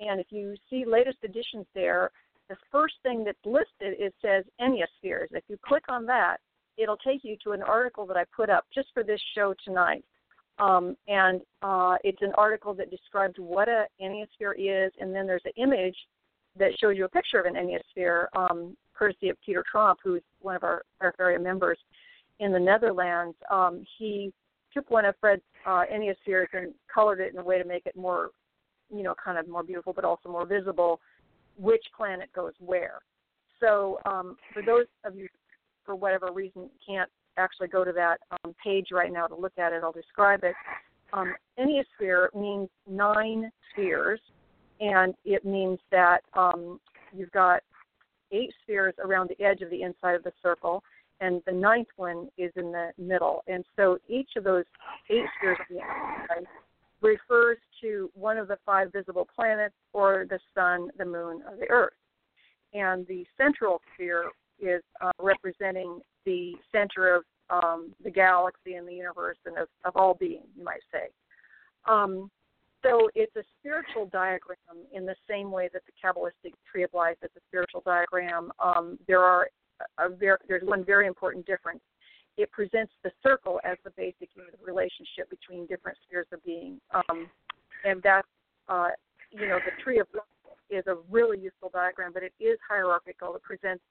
[0.00, 2.10] And if you see latest editions there,
[2.48, 3.66] the first thing that's listed
[3.98, 5.28] it says Enneaspheres.
[5.32, 6.38] If you click on that,
[6.76, 10.04] it'll take you to an article that I put up just for this show tonight.
[10.58, 15.42] Um, and uh, it's an article that describes what an enneasphere is, and then there's
[15.44, 15.96] an image
[16.58, 20.56] that shows you a picture of an enneasphere, um, courtesy of Peter Tromp, who's one
[20.56, 20.82] of our
[21.20, 21.78] area members
[22.40, 23.36] in the Netherlands.
[23.50, 24.32] Um, he
[24.72, 26.02] took one of Fred's uh, and
[26.92, 28.30] colored it in a way to make it more,
[28.94, 31.00] you know, kind of more beautiful, but also more visible.
[31.58, 33.00] Which planet goes where?
[33.60, 35.28] So um, for those of you,
[35.84, 39.72] for whatever reason, can't actually go to that um, page right now to look at
[39.72, 39.82] it.
[39.82, 40.54] I'll describe it.
[41.12, 44.20] Um, enneasphere means nine spheres,
[44.80, 46.80] and it means that um,
[47.14, 47.62] you've got
[48.32, 50.82] eight spheres around the edge of the inside of the circle,
[51.20, 53.42] and the ninth one is in the middle.
[53.46, 54.64] And so each of those
[55.10, 56.46] eight spheres inside
[57.00, 61.70] refers to one of the five visible planets, or the sun, the moon, or the
[61.70, 61.92] earth.
[62.74, 68.92] And the central sphere is uh, representing the center of um, the galaxy and the
[68.92, 71.08] universe and of, of all being, you might say.
[71.86, 72.30] Um,
[72.82, 74.58] so it's a spiritual diagram
[74.92, 78.52] in the same way that the Kabbalistic tree of life is a spiritual diagram.
[78.62, 79.48] Um, there are
[79.98, 80.08] a
[80.48, 81.80] there's one very important difference.
[82.36, 86.80] It presents the circle as the basic unit of relationship between different spheres of being,
[86.94, 87.28] um,
[87.84, 88.28] and that's
[88.68, 88.88] uh,
[89.30, 90.24] you know the tree of life
[90.68, 93.34] is a really useful diagram, but it is hierarchical.
[93.36, 93.82] It presents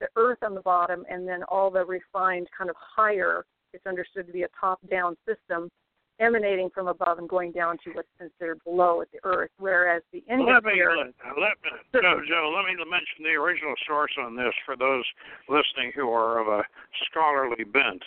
[0.00, 3.44] the earth on the bottom, and then all the refined kind of higher.
[3.72, 5.70] It's understood to be a top-down system
[6.18, 10.22] emanating from above and going down to what's considered below at the earth, whereas the
[10.28, 14.54] let me, let, let me, Jo, Jo, let me mention the original source on this
[14.64, 15.04] for those
[15.48, 16.62] listening who are of a
[17.10, 18.02] scholarly bent.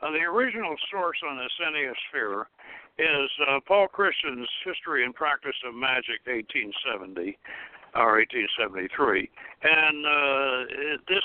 [0.00, 2.48] Uh, the original source on this enneasphere
[2.98, 7.38] is uh, Paul Christian's History and Practice of Magic, 1870
[7.94, 9.30] or 1873,
[9.62, 11.24] and uh, this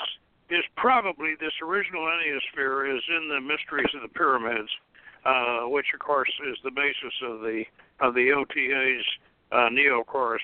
[0.50, 4.70] is probably this original enneasphere is in the Mysteries of the Pyramids
[5.24, 7.64] uh, which of course is the basis of the
[8.00, 9.04] of the OTA's
[9.52, 10.42] uh, Neo Chorus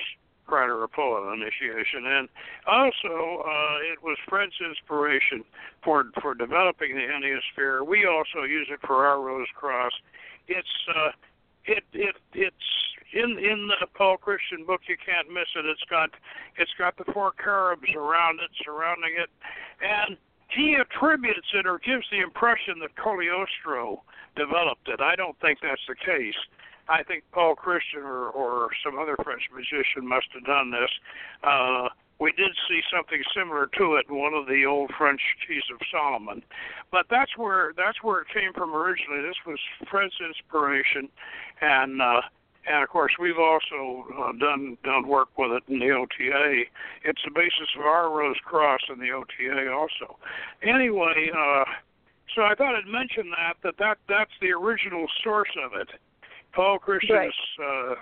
[0.48, 2.28] Kreider Apollo initiation, and
[2.66, 5.44] also uh, it was Fred's inspiration
[5.82, 7.84] for for developing the enneasphere.
[7.84, 9.92] We also use it for our Rose Cross.
[10.48, 11.10] It's uh,
[11.66, 12.56] it it it's
[13.12, 14.82] in in the Paul Christian book.
[14.88, 15.66] You can't miss it.
[15.66, 16.10] It's got
[16.58, 19.30] it's got the four cherubs around it, surrounding it,
[19.80, 20.16] and
[20.48, 24.02] he attributes it or gives the impression that Cagliostro
[24.36, 25.00] developed it.
[25.00, 26.36] I don't think that's the case.
[26.88, 30.90] I think Paul Christian or, or some other French musician must have done this.
[31.42, 31.88] Uh,
[32.20, 35.80] we did see something similar to it in one of the old French keys of
[35.90, 36.42] Solomon,
[36.92, 39.22] but that's where that's where it came from originally.
[39.22, 39.58] This was
[39.90, 41.08] Fred's inspiration,
[41.60, 42.20] and uh,
[42.66, 46.64] and of course we've also uh, done done work with it in the OTA.
[47.04, 50.16] It's the basis of our Rose Cross in the OTA also.
[50.62, 51.64] Anyway, uh,
[52.34, 55.88] so I thought I'd mention that that that that's the original source of it,
[56.52, 57.92] Paul Christian's right.
[57.92, 57.94] uh,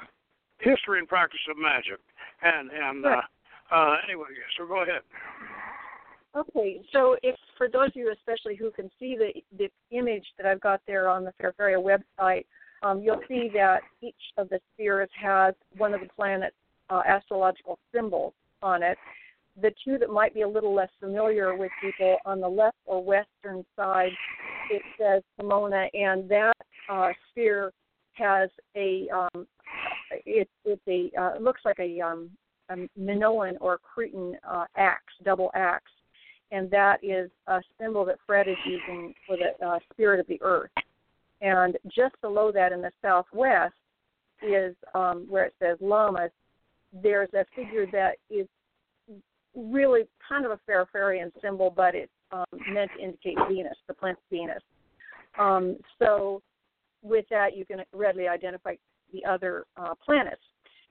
[0.59, 1.99] history and practice of magic,
[2.43, 3.19] and and right.
[3.19, 3.23] uh,
[3.73, 4.27] uh, anyway,
[4.59, 5.03] so go ahead.
[6.35, 10.47] Okay, so if for those of you especially who can see the the image that
[10.47, 12.45] I've got there on the Feraferia website
[12.83, 16.57] um, you'll see that each of the spheres has one of the planet's
[16.91, 18.99] uh, astrological symbols on it.
[19.61, 23.05] The two that might be a little less familiar with people on the left or
[23.05, 24.13] western side,
[24.71, 26.55] it says Pomona, and that
[26.91, 27.73] uh, sphere
[28.15, 29.47] has a um,
[30.11, 32.31] it, it's a uh, looks like a, um,
[32.71, 35.91] a Minoan or Cretan uh, axe, double axe,
[36.51, 40.41] and that is a symbol that Fred is using for the uh, spirit of the
[40.43, 40.71] earth.
[41.41, 43.75] And just below that in the southwest
[44.43, 46.31] is um, where it says Lammas.
[46.93, 48.47] There's a figure that is
[49.55, 54.19] really kind of a Feraferian symbol, but it's um, meant to indicate Venus, the planet
[54.31, 54.63] Venus.
[55.39, 56.43] Um, so
[57.03, 58.75] with that, you can readily identify
[59.13, 60.43] the other uh, planets.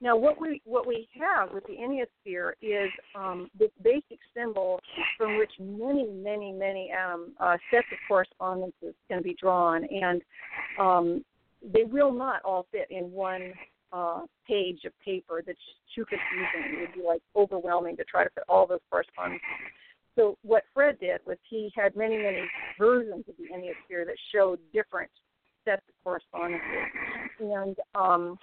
[0.01, 4.79] Now, what we what we have with the enneasphere is um, this basic symbol
[5.15, 10.21] from which many, many, many um, uh, sets of correspondences can be drawn, and
[10.79, 11.23] um,
[11.61, 13.53] they will not all fit in one
[13.93, 15.43] uh, page of paper.
[15.45, 15.59] That's
[15.93, 16.77] too confusing.
[16.77, 19.45] It would be like overwhelming to try to fit all those correspondences.
[20.17, 22.43] So what Fred did was he had many, many
[22.79, 25.11] versions of the enneasphere that showed different
[25.63, 26.63] sets of correspondences.
[27.39, 28.37] And um,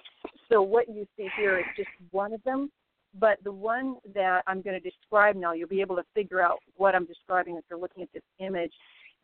[0.51, 2.71] so what you see here is just one of them.
[3.19, 6.59] But the one that I'm going to describe now, you'll be able to figure out
[6.75, 8.71] what I'm describing if you're looking at this image.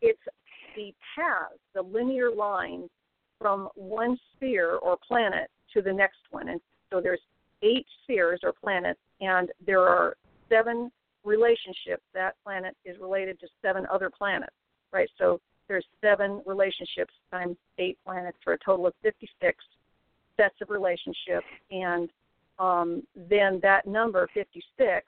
[0.02, 0.20] It's
[0.76, 2.90] the paths, the linear lines
[3.40, 6.50] from one sphere or planet to the next one.
[6.50, 6.60] And
[6.92, 7.22] So there's
[7.62, 10.16] eight spheres or planets, and there are
[10.50, 10.92] seven
[11.24, 12.04] relationships.
[12.14, 14.56] That planet is related to seven other planets,
[14.92, 15.10] right?
[15.18, 19.58] So there's seven relationships times eight planets for a total of 56
[20.38, 22.10] sets of relationships, and
[22.60, 25.06] um, then that number 56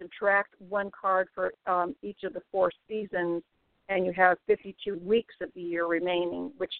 [0.00, 3.42] subtract one card for um, each of the four seasons,
[3.88, 6.72] and you have 52 weeks of the year remaining, which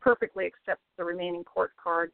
[0.00, 2.12] perfectly accepts the remaining court cards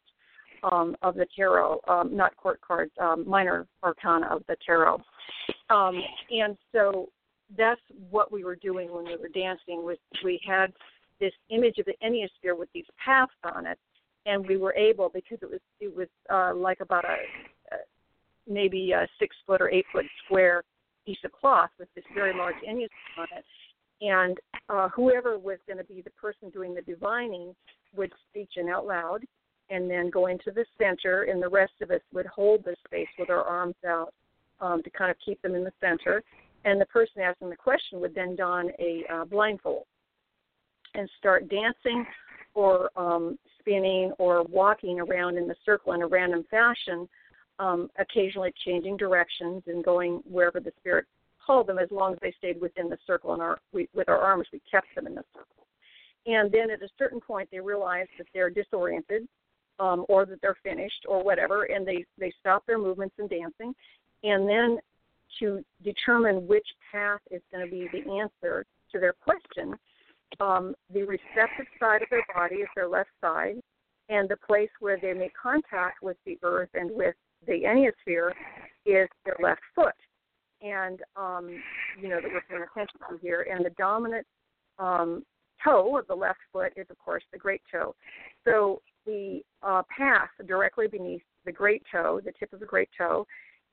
[0.71, 5.01] um, of the tarot, um, not court cards, um, minor arcana of the tarot.
[5.71, 6.01] Um,
[6.31, 7.09] and so
[7.57, 9.85] that's what we were doing when we were dancing.
[9.85, 10.73] Was we had
[11.21, 13.79] this image of the Enneasphere with these paths on it,
[14.27, 17.79] and we were able because it was it was uh, like about a, a
[18.49, 20.63] maybe a six foot or eight foot square
[21.05, 23.45] piece of cloth with this very large Enneasphere on it.
[24.01, 27.55] And uh, whoever was going to be the person doing the divining
[27.97, 29.25] would speak in out loud
[29.71, 33.09] and then go into the center, and the rest of us would hold the space
[33.19, 34.13] with our arms out
[34.61, 36.23] um, to kind of keep them in the center.
[36.65, 39.85] And the person asking the question would then don a uh, blindfold
[40.95, 42.05] and start dancing
[42.55, 47.09] or um, spinning or walking around in the circle in a random fashion,
[47.59, 51.07] um, occasionally changing directions and going wherever the spirit
[51.45, 54.19] called them as long as they stayed within the circle and our we, with our
[54.19, 55.67] arms we kept them in the circle.
[56.27, 59.27] And then at a certain point they realize that they're disoriented
[59.81, 63.75] um, or that they're finished or whatever, and they they stop their movements and dancing,
[64.23, 64.79] and then
[65.41, 69.75] to determine which path is going to be the answer to their question,
[70.41, 73.57] um, the receptive side of their body is their left side,
[74.09, 77.15] and the place where they make contact with the earth and with
[77.47, 78.33] the enneasphere
[78.87, 79.95] is their left foot.
[80.61, 81.49] And um,
[82.01, 83.47] you know that we're paying attention to here.
[83.51, 84.27] And the dominant
[84.79, 85.25] um,
[85.65, 87.95] toe of the left foot is, of course, the great toe.
[88.45, 93.27] So the uh, path directly beneath the great toe, the tip of the great toe,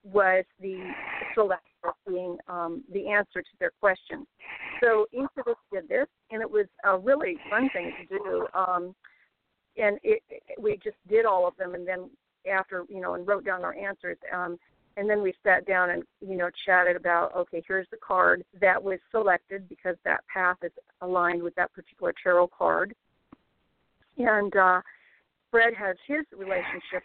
[0.03, 0.91] was the
[1.35, 1.63] select
[2.07, 4.25] being um, the answer to their question.
[4.81, 8.47] So each of us did this, and it was a really fun thing to do.
[8.53, 8.95] Um,
[9.77, 12.09] and it, it, we just did all of them, and then
[12.51, 14.17] after you know, and wrote down our answers.
[14.33, 14.57] Um,
[14.97, 18.81] and then we sat down and you know chatted about okay here's the card that
[18.81, 20.71] was selected because that path is
[21.01, 22.93] aligned with that particular tarot card
[24.17, 24.81] and uh
[25.51, 27.03] fred has his relationship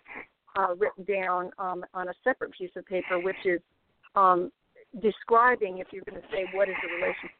[0.56, 3.60] uh, written down um, on a separate piece of paper which is
[4.14, 4.50] um,
[5.02, 7.36] describing if you're going to say what is the relationship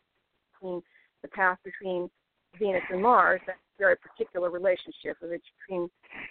[0.53, 0.83] between
[1.23, 2.11] the path between
[2.59, 5.17] venus and mars that very particular relationship.
[5.23, 5.89] If it's between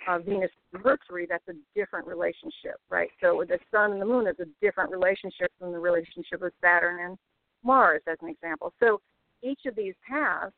[0.08, 3.10] uh, Venus and Mercury, that's a different relationship, right?
[3.22, 6.54] So with the Sun and the Moon, it's a different relationship than the relationship with
[6.62, 7.18] Saturn and
[7.64, 8.74] Mars, as an example.
[8.80, 9.02] So
[9.42, 10.54] each of these paths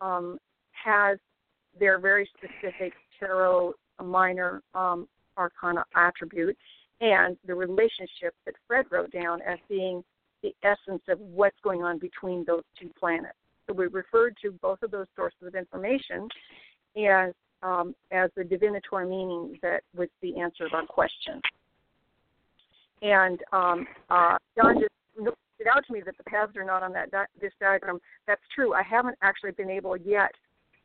[0.00, 0.38] um,
[0.72, 1.18] has
[1.78, 6.56] their very specific tarot minor um, arcana attribute
[7.00, 10.04] and the relationship that Fred wrote down as being
[10.42, 13.36] the essence of what's going on between those two planets.
[13.66, 16.28] So we referred to both of those sources of information
[16.96, 21.40] as um, as the divinatory meaning that was the answer of our question.
[23.02, 26.92] And um, uh, John just pointed out to me that the paths are not on
[26.94, 28.00] that di- this diagram.
[28.26, 28.74] That's true.
[28.74, 30.32] I haven't actually been able yet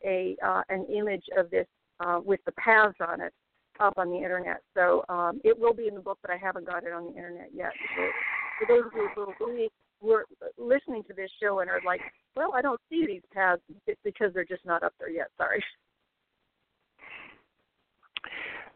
[0.05, 1.65] a uh, an image of this
[1.99, 3.33] uh, with the paths on it
[3.79, 4.61] up on the internet.
[4.73, 7.15] So um, it will be in the book, but I haven't got it on the
[7.15, 7.71] internet yet.
[8.59, 9.09] For those of you
[10.01, 10.25] who were
[10.57, 12.01] listening to this show and are like,
[12.35, 13.61] well, I don't see these paths
[14.03, 15.27] because they're just not up there yet.
[15.37, 15.63] Sorry.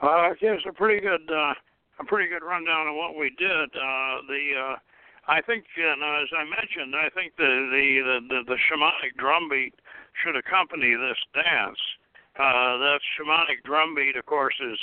[0.02, 1.54] Uh, gives a pretty good uh,
[2.00, 3.70] a pretty good rundown of what we did.
[3.70, 4.76] Uh, the uh,
[5.28, 9.76] I think, know, as I mentioned, I think the the the, the, the shamanic drumbeat
[10.24, 11.78] should accompany this dance.
[12.40, 14.80] Uh, that shamanic drumbeat, of course, is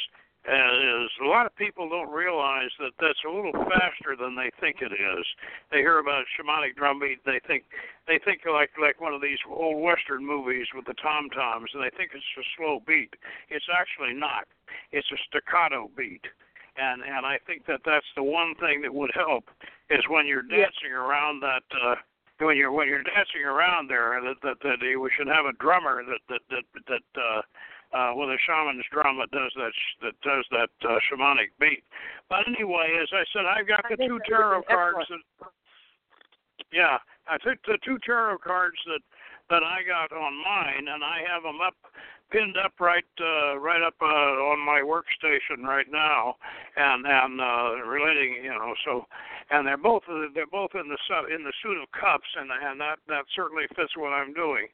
[0.48, 4.80] is a lot of people don't realize that that's a little faster than they think
[4.80, 5.26] it is.
[5.70, 7.64] They hear about shamanic drumbeat, they think
[8.06, 11.82] they think like like one of these old western movies with the tom toms, and
[11.82, 13.14] they think it's a slow beat.
[13.50, 14.46] It's actually not.
[14.92, 16.24] It's a staccato beat,
[16.76, 19.50] and and I think that that's the one thing that would help
[19.90, 21.04] is when you're dancing yeah.
[21.04, 21.64] around that.
[21.74, 21.96] uh
[22.38, 26.02] when you're when you're dancing around there, that that, that we should have a drummer
[26.04, 27.42] that that that that uh,
[27.96, 29.72] uh, with a shaman's drum that does that
[30.02, 31.84] that does that uh, shamanic beat.
[32.28, 35.08] But anyway, as I said, I've got the two tarot cards.
[35.08, 35.50] That,
[36.72, 39.00] yeah, I took the two tarot cards that
[39.50, 41.74] that I got on mine, and I have them up
[42.30, 46.36] pinned up right uh, right up uh, on my workstation right now,
[46.76, 49.06] and and uh, relating, you know, so
[49.50, 50.02] and they're both
[50.34, 53.96] they're both in the in the suit of cups, and and that that certainly fits
[53.96, 54.66] what I'm doing.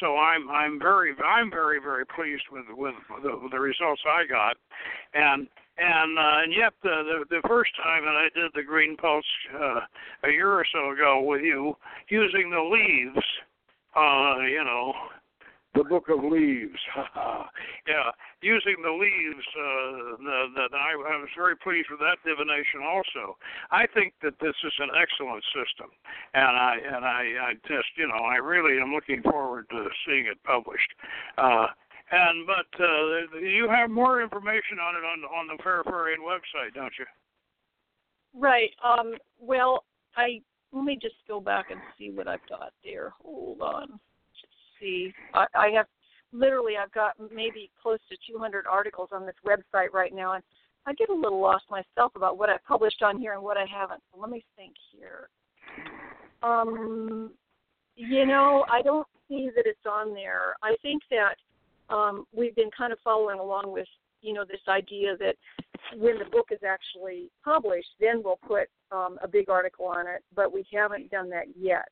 [0.00, 4.56] So I'm I'm very I'm very very pleased with with the, the results I got,
[5.14, 5.46] and
[5.78, 9.24] and uh, and yet the, the the first time that I did the Green Pulse
[9.54, 9.80] uh,
[10.24, 11.76] a year or so ago with you,
[12.08, 13.26] using the leaves,
[13.94, 14.92] uh, you know,
[15.76, 16.80] the Book of Leaves.
[17.86, 18.08] yeah,
[18.40, 19.46] using the leaves.
[19.52, 22.80] Uh, the, the, I, I was very pleased with that divination.
[22.82, 23.36] Also,
[23.70, 25.92] I think that this is an excellent system,
[26.34, 30.26] and I and I, I just you know I really am looking forward to seeing
[30.26, 30.90] it published.
[31.36, 31.68] Uh,
[32.10, 36.94] and but uh, you have more information on it on on the Feraferian website, don't
[36.98, 37.06] you?
[38.32, 38.70] Right.
[38.82, 39.14] Um.
[39.38, 39.84] Well,
[40.16, 40.40] I
[40.72, 43.12] let me just go back and see what I've got there.
[43.22, 44.00] Hold on
[44.80, 45.12] see.
[45.34, 45.86] I, I have
[46.32, 50.42] literally I've got maybe close to 200 articles on this website right now, and
[50.86, 53.64] I get a little lost myself about what I've published on here and what I
[53.66, 54.02] haven't.
[54.12, 55.28] So let me think here.
[56.42, 57.32] Um,
[57.96, 60.54] you know, I don't see that it's on there.
[60.62, 63.88] I think that um, we've been kind of following along with
[64.22, 65.36] you know this idea that
[65.96, 70.22] when the book is actually published, then we'll put um, a big article on it,
[70.34, 71.88] but we haven't done that yet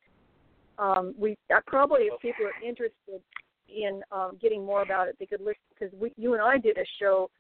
[0.78, 3.20] um, we uh, probably if people are interested
[3.68, 6.76] in um, getting more about it, they could listen because we, you and I did
[6.78, 7.30] a show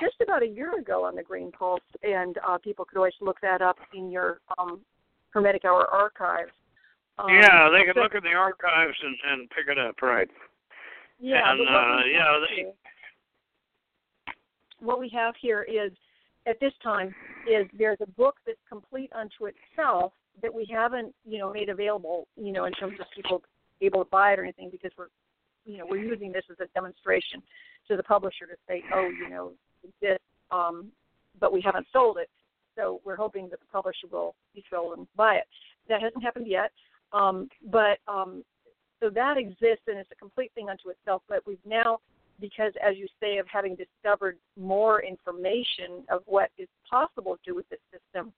[0.00, 3.36] just about a year ago on the Green Pulse, and uh, people could always look
[3.42, 4.80] that up in your um,
[5.30, 6.52] Hermetic Hour archives.
[7.18, 10.28] Um, yeah, they can so, look in the archives and, and pick it up, right?
[11.20, 12.72] Yeah, and uh, yeah, they.
[14.80, 15.92] What we have here is,
[16.46, 17.14] at this time,
[17.50, 20.12] is there's a book that's complete unto itself
[20.42, 23.42] that we haven't, you know, made available, you know, in terms of people
[23.80, 25.08] able to buy it or anything because we're,
[25.64, 27.42] you know, we're using this as a demonstration
[27.88, 29.52] to the publisher to say, oh, you know,
[30.00, 30.18] this,
[30.50, 30.90] um,
[31.40, 32.28] but we haven't sold it.
[32.76, 35.44] So we're hoping that the publisher will be thrilled and buy it.
[35.88, 36.72] That hasn't happened yet,
[37.12, 38.42] um, but um,
[39.00, 41.22] so that exists and it's a complete thing unto itself.
[41.28, 41.98] But we've now,
[42.40, 47.54] because as you say, of having discovered more information of what is possible to do
[47.54, 48.32] with this system,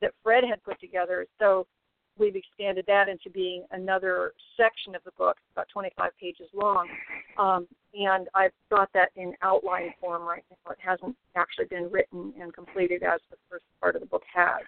[0.00, 1.26] that Fred had put together.
[1.38, 1.66] So
[2.18, 6.88] we've expanded that into being another section of the book, about 25 pages long.
[7.38, 10.72] Um, and I've got that in outline form right now.
[10.72, 14.62] It hasn't actually been written and completed as the first part of the book has.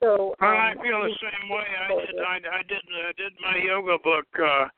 [0.00, 1.66] So um, I feel the same way.
[1.66, 2.20] I did.
[2.20, 2.82] I, I did.
[2.86, 4.26] I did my yoga book.
[4.38, 4.68] Uh,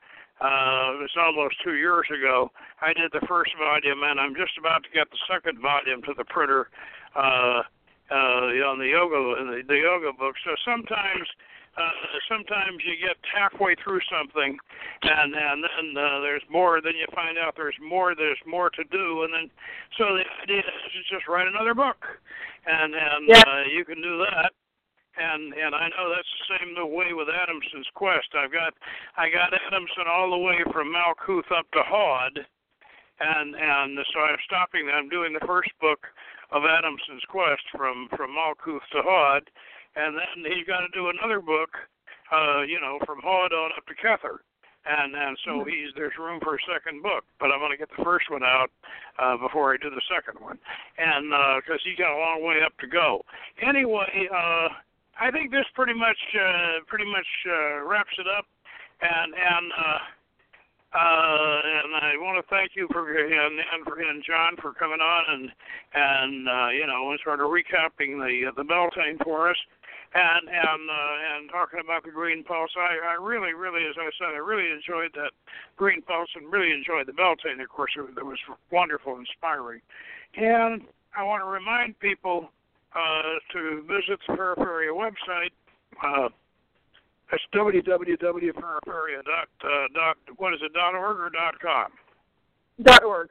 [0.41, 2.49] uh, it was almost two years ago.
[2.81, 6.13] I did the first volume, and I'm just about to get the second volume to
[6.17, 6.69] the printer.
[7.15, 7.61] Uh,
[8.11, 10.35] uh, on the yoga the, the yoga book.
[10.43, 11.25] So sometimes
[11.77, 11.95] uh,
[12.27, 14.59] sometimes you get halfway through something,
[15.03, 16.81] and and then uh, there's more.
[16.83, 18.13] Then you find out there's more.
[18.13, 19.47] There's more to do, and then
[19.97, 22.03] so the idea is just write another book,
[22.67, 23.43] and and yeah.
[23.47, 24.51] uh, you can do that.
[25.15, 28.35] And and I know that's the same the way with Adamson's Quest.
[28.35, 28.75] I've got
[29.15, 32.35] I got Adamson all the way from Malkuth up to Hod,
[33.19, 34.91] and and so I'm stopping.
[34.91, 36.03] I'm doing the first book
[36.51, 39.49] of Adamson's quest from from Malkuth to Hod,
[39.95, 41.71] and then he's got to do another book,
[42.31, 44.43] uh, you know, from Hod on up to Kether.
[44.83, 45.69] And and so mm-hmm.
[45.69, 48.41] he's there's room for a second book, but I'm going to get the first one
[48.43, 48.71] out
[49.21, 50.57] uh, before I do the second one,
[50.97, 51.29] and
[51.61, 53.21] because uh, he's got a long way up to go.
[53.61, 54.73] Anyway, uh,
[55.21, 58.49] I think this pretty much uh, pretty much uh, wraps it up,
[59.05, 59.99] and and uh,
[60.93, 64.99] uh, and I want to thank you for and, and for and John for coming
[64.99, 65.51] on and
[65.93, 69.57] and uh, you know and sort of recapping the the Beltane for us
[70.13, 72.71] and and uh, and talking about the Green Pulse.
[72.75, 75.31] I, I really really as I said I really enjoyed that
[75.77, 77.61] Green Pulse and really enjoyed the Beltane.
[77.61, 78.39] Of course, it, it was
[78.71, 79.79] wonderful, inspiring,
[80.35, 80.83] and
[81.15, 82.51] I want to remind people
[82.93, 85.55] uh, to visit the Feraferia website.
[86.03, 86.29] Uh,
[87.31, 91.87] that's www.feraferia dot uh, dot what is it dot org or dot com?
[92.83, 93.29] Dot org.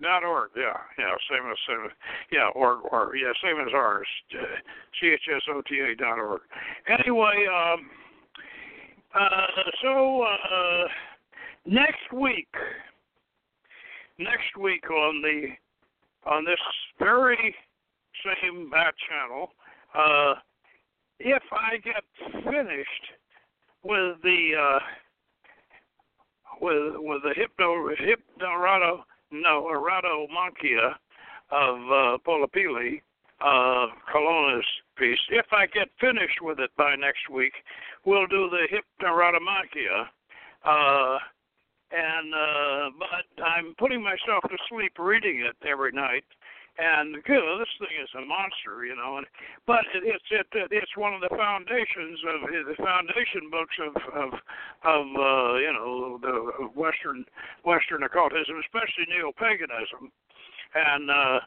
[0.00, 1.92] Dot org, yeah, yeah, same as same as
[2.32, 4.06] yeah, org or yeah, same as ours,
[4.98, 6.40] C H S O T A dot org.
[6.88, 7.90] Anyway, um,
[9.14, 9.46] uh,
[9.82, 10.84] so uh,
[11.66, 12.48] next week,
[14.18, 15.48] next week on the
[16.24, 16.60] on this
[16.98, 17.54] very
[18.24, 19.50] same bat channel,
[19.94, 20.34] uh,
[21.20, 22.02] if I get
[22.44, 23.04] finished
[23.84, 24.78] with the uh,
[26.60, 30.94] with with the hypno hypnorado no Erratomonchia
[31.52, 33.00] of uh, Poliphili,
[33.40, 34.66] uh, Colonna's
[34.96, 35.18] piece.
[35.30, 37.52] If I get finished with it by next week,
[38.04, 40.06] we'll do the Hypnerotomachia.
[40.64, 41.18] Uh,
[41.92, 46.24] and uh, but I'm putting myself to sleep reading it every night
[46.80, 49.20] and you know, this thing is a monster, you know.
[49.20, 49.26] And
[49.66, 54.30] but it, it's it, it's one of the foundations of the foundation books of of
[54.88, 57.24] of uh, you know the Western
[57.64, 60.08] Western occultism, especially neo paganism,
[60.72, 61.38] and uh,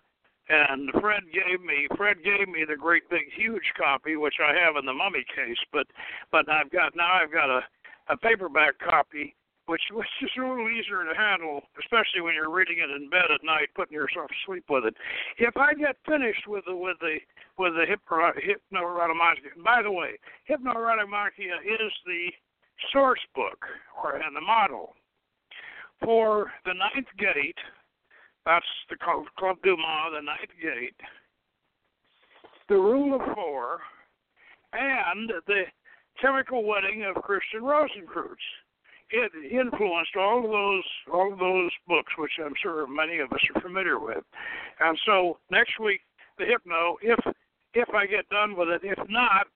[0.50, 4.78] and Fred gave me Fred gave me the great big huge copy, which I have
[4.78, 5.60] in the mummy case.
[5.74, 5.88] But
[6.30, 7.66] but I've got now I've got a
[8.10, 9.34] a paperback copy,
[9.66, 13.32] which which is a little easier to handle, especially when you're reading it in bed
[13.34, 14.96] at night, putting yourself to sleep with it.
[15.38, 17.18] If I get finished with the with the
[17.58, 22.30] with the hypno hypnoerotomachia, by the way, hypnoerotomachia is the
[22.92, 23.66] source book
[24.04, 24.96] or and the model
[26.04, 27.58] for the ninth gate
[28.46, 31.00] that's the Club Dumas, the Ninth Gate,
[32.68, 33.80] the Rule of Four,
[34.74, 35.64] and the
[36.22, 38.36] Chemical Wedding of Christian Rosenkreutz.
[39.10, 43.42] It influenced all of those all of those books, which I'm sure many of us
[43.54, 44.24] are familiar with.
[44.80, 46.02] And so next week,
[46.38, 47.20] the hypno, if
[47.74, 49.48] if I get done with it, if not,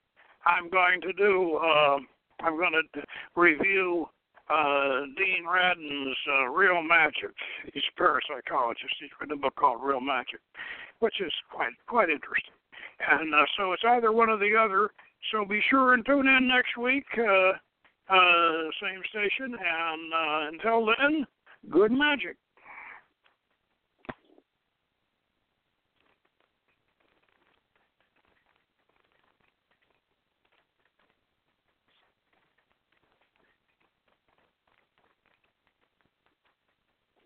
[0.46, 1.58] I'm going to do.
[1.58, 1.98] Uh,
[2.40, 3.02] I'm going to
[3.36, 4.08] review
[4.50, 7.34] uh, Dean Radin's uh, Real Magic.
[7.74, 8.96] He's a parapsychologist.
[9.00, 10.40] He's written a book called Real Magic,
[11.00, 12.54] which is quite quite interesting.
[13.10, 14.90] And uh, so it's either one or the other.
[15.32, 17.54] So be sure and tune in next week, uh,
[18.10, 19.56] uh, same station.
[19.56, 21.26] And uh, until then,
[21.70, 22.38] good magic.